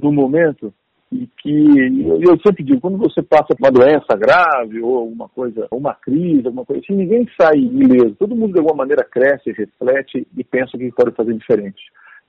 num 0.01 0.13
momento 0.13 0.73
e 1.11 1.27
que 1.37 2.05
eu 2.21 2.39
sempre 2.45 2.63
digo, 2.63 2.79
quando 2.79 2.97
você 2.97 3.21
passa 3.23 3.55
por 3.55 3.57
uma 3.59 3.71
doença 3.71 4.15
grave 4.15 4.79
ou 4.81 5.07
uma 5.07 5.27
coisa, 5.27 5.67
uma 5.71 5.93
crise, 5.95 6.45
alguma 6.45 6.65
coisa 6.65 6.83
assim, 6.83 6.93
ninguém 6.93 7.27
sai 7.39 7.57
ileso. 7.57 8.15
Todo 8.15 8.35
mundo 8.35 8.53
de 8.53 8.59
alguma 8.59 8.77
maneira 8.77 9.03
cresce, 9.03 9.51
reflete 9.51 10.27
e 10.37 10.43
pensa 10.43 10.75
o 10.75 10.79
que 10.79 10.91
pode 10.91 11.15
fazer 11.15 11.33
diferente. 11.33 11.81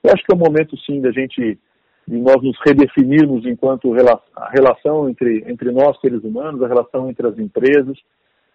Eu 0.03 0.11
acho 0.11 0.23
que 0.23 0.33
é 0.33 0.35
o 0.35 0.39
momento 0.39 0.75
sim 0.79 0.99
da 0.99 1.11
gente 1.11 1.59
de 2.07 2.17
nós 2.17 2.41
nos 2.41 2.57
redefinirmos 2.65 3.45
enquanto 3.45 3.93
a 4.35 4.49
relação 4.49 5.07
entre, 5.07 5.45
entre 5.47 5.71
nós, 5.71 5.99
seres 6.01 6.23
humanos, 6.23 6.63
a 6.63 6.67
relação 6.67 7.07
entre 7.07 7.27
as 7.27 7.37
empresas, 7.37 7.97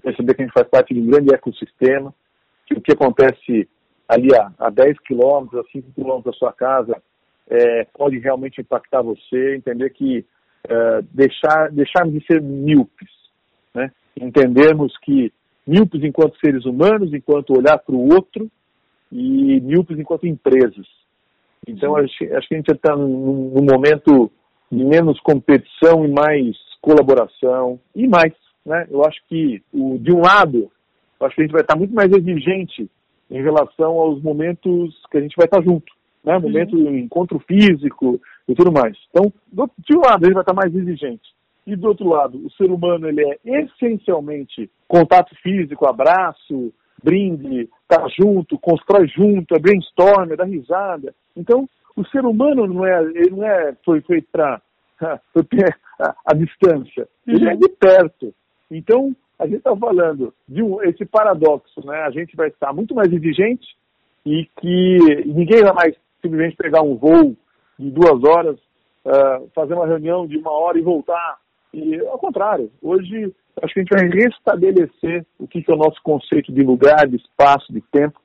perceber 0.03 0.35
que 0.35 0.43
a 0.43 0.45
gente 0.45 0.55
faz 0.55 0.69
parte 0.69 0.93
de 0.93 1.01
um 1.01 1.07
grande 1.07 1.33
ecossistema, 1.33 2.13
que 2.67 2.75
o 2.75 2.81
que 2.81 2.93
acontece 2.93 3.69
ali 4.09 4.29
a, 4.35 4.51
a 4.59 4.71
10 4.71 4.99
quilômetros, 5.01 5.65
a 5.65 5.71
5 5.71 5.93
quilômetros 5.93 6.35
da 6.35 6.39
sua 6.39 6.53
casa, 6.53 7.01
é, 7.49 7.85
pode 7.95 8.19
realmente 8.19 8.61
impactar 8.61 9.03
você, 9.03 9.57
entender 9.57 9.91
que 9.91 10.25
é, 10.69 11.03
deixar, 11.13 11.71
deixarmos 11.71 12.15
de 12.15 12.27
ser 12.27 12.43
míopes, 12.43 13.11
né? 13.75 13.91
entendermos 14.21 14.97
que 14.99 15.33
míopes 15.67 16.03
enquanto 16.03 16.39
seres 16.39 16.65
humanos, 16.65 17.13
enquanto 17.13 17.57
olhar 17.57 17.79
para 17.79 17.95
o 17.95 18.15
outro, 18.15 18.51
e 19.11 19.61
míopes 19.61 19.99
enquanto 19.99 20.27
empresas. 20.27 20.87
Então, 21.67 21.97
acho, 21.97 22.07
acho 22.35 22.49
que 22.49 22.55
a 22.55 22.59
gente 22.59 22.73
está 22.73 22.97
num, 22.97 23.53
num 23.55 23.65
momento 23.65 24.31
de 24.71 24.85
menos 24.85 25.19
competição 25.21 26.05
e 26.05 26.09
mais 26.09 26.57
colaboração 26.81 27.81
e 27.95 28.07
mais. 28.07 28.33
Né? 28.65 28.87
Eu 28.91 29.05
acho 29.05 29.21
que, 29.29 29.63
o, 29.73 29.99
de 29.99 30.13
um 30.13 30.21
lado, 30.21 30.71
acho 31.21 31.35
que 31.35 31.43
a 31.43 31.45
gente 31.45 31.53
vai 31.53 31.63
estar 31.63 31.77
muito 31.77 31.95
mais 31.95 32.11
exigente 32.13 32.89
em 33.31 33.43
relação 33.43 33.93
aos 33.99 34.23
momentos 34.23 34.95
que 35.11 35.19
a 35.19 35.21
gente 35.21 35.37
vai 35.37 35.47
estar 35.47 35.63
junto, 35.63 35.93
né? 36.27 36.39
Momento 36.39 36.77
uhum. 36.77 36.99
encontro 36.99 37.39
físico 37.39 38.21
e 38.49 38.55
tudo 38.55 38.73
mais. 38.73 38.99
Então, 39.11 39.33
do, 39.51 39.71
de 39.79 39.97
um 39.97 40.01
lado, 40.01 40.27
ele 40.27 40.35
vai 40.35 40.43
estar 40.43 40.53
mais 40.53 40.75
exigente. 40.75 41.35
E 41.65 41.77
do 41.77 41.89
outro 41.89 42.09
lado, 42.09 42.45
o 42.45 42.51
ser 42.53 42.71
humano 42.71 43.09
ele 43.09 43.23
é 43.25 43.39
essencialmente 43.45 44.71
contato 44.87 45.35
físico, 45.43 45.89
abraço, 45.89 46.73
brinde, 47.03 47.69
tá 47.89 48.07
junto, 48.21 48.59
constrói 48.59 49.07
junto, 49.09 49.55
é 49.55 49.59
brainstorm, 49.59 50.33
é 50.33 50.37
dar 50.37 50.45
risada. 50.45 51.15
Então, 51.37 51.69
o 51.97 52.05
ser 52.07 52.25
humano 52.25 52.67
não 52.67 52.85
é, 52.87 53.03
ele 53.03 53.31
não 53.31 53.45
é, 53.45 53.75
foi 53.85 54.01
feito 54.03 54.29
para 54.31 54.61
a, 55.01 56.15
a, 56.27 56.35
distância, 56.35 57.09
ele 57.27 57.45
é 57.45 57.49
uhum. 57.49 57.53
é 57.53 57.57
de 57.57 57.69
perto. 57.69 58.35
Então, 58.71 59.15
a 59.39 59.47
gente 59.47 59.59
está 59.59 59.77
falando 59.77 60.33
de 60.49 60.63
um, 60.63 60.83
esse 60.83 61.05
paradoxo, 61.05 61.85
né? 61.85 62.03
A 62.03 62.11
gente 62.11 62.37
vai 62.37 62.49
estar 62.49 62.73
muito 62.73 62.95
mais 62.95 63.13
exigente 63.13 63.77
e 64.25 64.49
que 64.61 65.25
ninguém 65.27 65.63
vai 65.63 65.73
mais 65.73 65.97
simplesmente 66.23 66.57
pegar 66.57 66.83
um 66.83 66.97
voo 66.97 67.37
de 67.79 67.91
duas 67.91 68.23
horas, 68.25 68.57
uh, 69.05 69.49
fazer 69.55 69.75
uma 69.75 69.87
reunião 69.87 70.27
de 70.27 70.37
uma 70.37 70.51
hora 70.51 70.79
e 70.79 70.83
voltar. 70.83 71.39
E 71.73 71.99
ao 72.07 72.19
contrário, 72.19 72.71
hoje 72.83 73.35
acho 73.63 73.75
que 73.75 73.81
a 73.81 73.83
gente 73.83 73.97
vai 73.97 74.09
restabelecer 74.09 75.27
o 75.39 75.47
que, 75.47 75.63
que 75.63 75.71
é 75.71 75.75
o 75.75 75.79
nosso 75.79 76.01
conceito 76.03 76.53
de 76.53 76.63
lugar, 76.63 77.07
de 77.07 77.17
espaço, 77.17 77.73
de 77.73 77.81
tempo, 77.93 78.21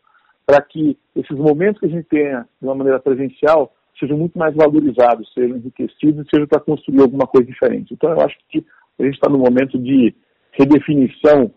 para 0.46 0.62
que 0.62 0.98
esses 1.16 1.38
momentos 1.38 1.80
que 1.80 1.86
a 1.86 1.90
gente 1.90 2.08
tenha 2.08 2.48
de 2.60 2.68
uma 2.68 2.76
maneira 2.76 3.00
presencial 3.00 3.74
sejam 4.00 4.18
muito 4.18 4.38
mais 4.38 4.56
valorizados, 4.56 5.32
sejam 5.34 5.58
enriquecidos, 5.58 6.28
seja 6.34 6.48
para 6.48 6.60
construir 6.60 7.02
alguma 7.02 7.28
coisa 7.28 7.48
diferente. 7.48 7.94
Então 7.94 8.12
eu 8.12 8.22
acho 8.22 8.36
que 8.50 8.66
a 9.00 9.04
gente 9.04 9.16
está 9.16 9.30
no 9.30 9.38
momento 9.38 9.78
de 9.78 10.14
redefinição 10.52 11.52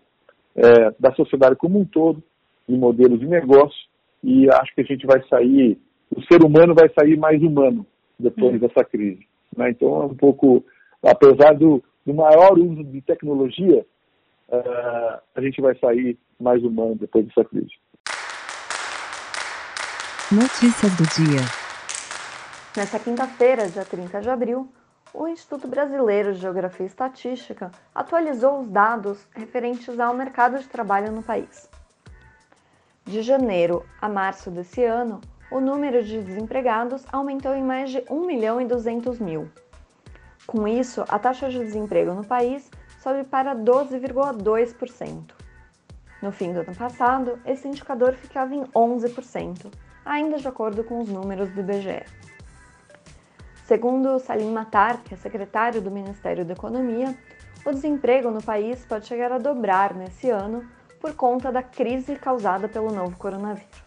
é, 0.55 0.94
da 0.99 1.12
sociedade 1.14 1.57
como 1.57 1.81
um 1.81 1.85
todo, 1.85 2.23
de 2.68 2.77
modelos 2.77 3.18
de 3.18 3.27
negócio, 3.27 3.88
e 4.23 4.49
acho 4.49 4.75
que 4.75 4.81
a 4.81 4.85
gente 4.85 5.07
vai 5.07 5.23
sair, 5.29 5.79
o 6.11 6.23
ser 6.23 6.43
humano 6.45 6.75
vai 6.75 6.88
sair 6.99 7.17
mais 7.17 7.43
humano 7.43 7.87
depois 8.19 8.61
dessa 8.61 8.85
crise. 8.85 9.27
Né? 9.57 9.71
Então 9.71 10.03
é 10.03 10.07
um 10.07 10.14
pouco, 10.14 10.64
apesar 11.03 11.55
do, 11.55 11.83
do 12.05 12.14
maior 12.14 12.59
uso 12.59 12.85
de 12.85 13.01
tecnologia, 13.01 13.85
uh, 14.49 15.21
a 15.35 15.40
gente 15.40 15.61
vai 15.61 15.77
sair 15.79 16.19
mais 16.38 16.62
humano 16.62 16.97
depois 16.97 17.27
dessa 17.27 17.45
crise. 17.45 17.73
Notícias 20.33 20.97
do 20.97 21.05
dia. 21.14 21.40
Nessa 22.77 22.99
quinta-feira, 22.99 23.69
dia 23.69 23.85
30 23.85 24.21
de 24.21 24.29
abril, 24.29 24.69
o 25.12 25.29
Instituto 25.29 25.69
Brasileiro 25.69 26.35
de 26.35 26.40
Geografia 26.40 26.85
e 26.85 26.88
Estatística 26.88 27.71
atualizou 27.95 28.61
os 28.61 28.69
dados 28.69 29.29
referentes 29.33 30.01
ao 30.01 30.12
mercado 30.12 30.59
de 30.59 30.67
trabalho 30.67 31.12
no 31.12 31.23
país. 31.23 31.71
De 33.05 33.23
janeiro 33.23 33.85
a 34.01 34.09
março 34.09 34.51
desse 34.51 34.83
ano, 34.83 35.21
o 35.55 35.61
número 35.61 36.03
de 36.03 36.21
desempregados 36.21 37.07
aumentou 37.12 37.55
em 37.55 37.62
mais 37.62 37.88
de 37.88 38.03
1 38.11 38.27
milhão 38.27 38.61
e 38.61 38.64
200 38.64 39.21
mil. 39.21 39.49
Com 40.49 40.67
isso, 40.67 41.05
a 41.09 41.17
taxa 41.17 41.49
de 41.49 41.61
desemprego 41.61 42.12
no 42.12 42.25
país 42.25 42.69
sobe 43.01 43.23
para 43.23 43.55
12,2%. 43.55 45.31
No 46.21 46.33
fim 46.33 46.53
do 46.53 46.59
ano 46.59 46.75
passado, 46.75 47.38
esse 47.47 47.69
indicador 47.69 48.14
ficava 48.14 48.53
em 48.53 48.64
11%, 48.64 49.73
ainda 50.05 50.38
de 50.38 50.49
acordo 50.49 50.83
com 50.83 50.99
os 50.99 51.09
números 51.09 51.49
do 51.51 51.61
IBGE. 51.61 52.03
Segundo 53.64 54.19
Salim 54.19 54.51
Matar, 54.51 55.05
que 55.05 55.14
é 55.14 55.17
secretário 55.17 55.81
do 55.81 55.88
Ministério 55.88 56.45
da 56.45 56.55
Economia, 56.55 57.17
o 57.64 57.71
desemprego 57.71 58.29
no 58.29 58.43
país 58.43 58.85
pode 58.85 59.07
chegar 59.07 59.31
a 59.31 59.38
dobrar 59.38 59.95
nesse 59.95 60.31
ano 60.31 60.69
por 61.01 61.14
conta 61.14 61.53
da 61.53 61.62
crise 61.62 62.17
causada 62.17 62.69
pelo 62.69 62.90
novo 62.93 63.17
coronavírus. 63.17 63.84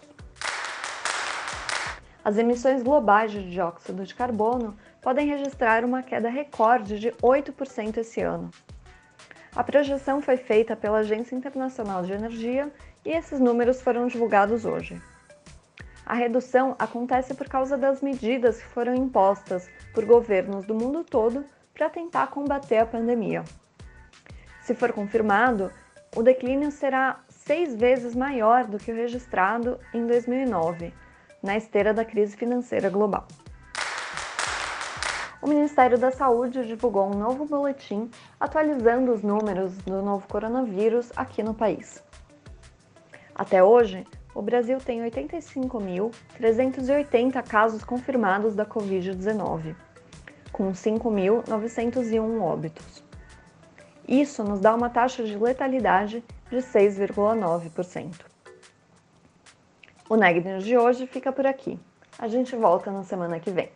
As 2.28 2.38
emissões 2.38 2.84
globais 2.84 3.32
de 3.32 3.50
dióxido 3.50 4.04
de 4.04 4.14
carbono 4.14 4.76
podem 5.02 5.30
registrar 5.30 5.86
uma 5.86 6.04
queda 6.04 6.28
recorde 6.28 7.00
de 7.00 7.10
8% 7.24 7.96
esse 7.96 8.20
ano. 8.20 8.52
A 9.56 9.64
projeção 9.64 10.22
foi 10.22 10.36
feita 10.36 10.76
pela 10.76 10.98
Agência 10.98 11.38
Internacional 11.38 12.04
de 12.04 12.12
Energia 12.12 12.70
e 13.06 13.12
esses 13.12 13.40
números 13.40 13.82
foram 13.82 14.08
divulgados 14.08 14.66
hoje. 14.66 15.02
A 16.06 16.16
redução 16.16 16.76
acontece 16.78 17.34
por 17.34 17.48
causa 17.48 17.78
das 17.78 18.02
medidas 18.02 18.58
que 18.58 18.68
foram 18.68 18.94
impostas 18.94 19.70
por 19.94 20.04
governos 20.04 20.66
do 20.66 20.76
mundo 20.76 21.06
todo 21.06 21.46
para 21.74 21.90
tentar 21.90 22.28
combater 22.28 22.80
a 22.80 22.86
pandemia. 22.86 23.46
Se 24.64 24.76
for 24.76 24.92
confirmado, 24.92 25.72
o 26.14 26.22
declínio 26.22 26.72
será 26.72 27.22
seis 27.30 27.74
vezes 27.74 28.14
maior 28.14 28.66
do 28.66 28.78
que 28.78 28.92
o 28.92 28.96
registrado 28.96 29.80
em 29.94 30.06
2009, 30.06 30.92
na 31.48 31.58
esteira 31.58 31.94
da 31.94 32.04
crise 32.04 32.36
financeira 32.36 32.90
global. 32.90 33.26
O 35.42 35.48
Ministério 35.48 35.98
da 35.98 36.12
Saúde 36.12 36.68
divulgou 36.68 37.08
um 37.08 37.18
novo 37.18 37.46
boletim 37.46 38.12
atualizando 38.38 39.14
os 39.14 39.24
números 39.24 39.78
do 39.78 40.02
novo 40.02 40.28
coronavírus 40.28 41.10
aqui 41.16 41.42
no 41.42 41.54
país. 41.54 42.04
Até 43.34 43.64
hoje, 43.64 44.06
o 44.36 44.42
Brasil 44.42 44.78
tem 44.80 45.00
85.380 45.04 47.42
casos 47.48 47.82
confirmados 47.84 48.54
da 48.54 48.66
Covid-19, 48.66 49.74
com 50.52 50.74
5.901 50.74 52.42
óbitos. 52.42 53.02
Isso 54.06 54.44
nos 54.44 54.60
dá 54.60 54.76
uma 54.76 54.90
taxa 54.90 55.24
de 55.24 55.38
letalidade 55.38 56.22
de 56.50 56.58
6,9%. 56.58 58.37
O 60.10 60.16
Neg 60.16 60.42
News 60.44 60.64
de 60.64 60.78
hoje 60.78 61.06
fica 61.06 61.32
por 61.32 61.46
aqui. 61.46 61.78
A 62.18 62.28
gente 62.28 62.56
volta 62.56 62.90
na 62.92 63.04
semana 63.04 63.40
que 63.40 63.52
vem. 63.52 63.70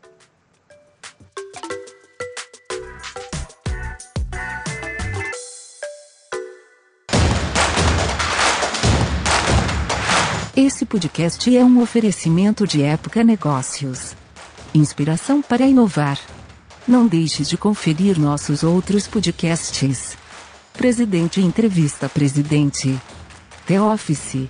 Esse 10.55 10.85
podcast 10.85 11.57
é 11.57 11.63
um 11.63 11.81
oferecimento 11.81 12.65
de 12.65 12.81
Época 12.83 13.23
Negócios. 13.23 14.15
Inspiração 14.73 15.41
para 15.41 15.65
inovar. 15.65 16.19
Não 16.87 17.07
deixe 17.07 17.43
de 17.43 17.57
conferir 17.57 18.19
nossos 18.19 18.63
outros 18.63 19.07
podcasts. 19.07 20.17
Presidente 20.73 21.41
Entrevista 21.41 22.07
Presidente. 22.07 22.97
The 23.65 23.81
Office. 23.81 24.49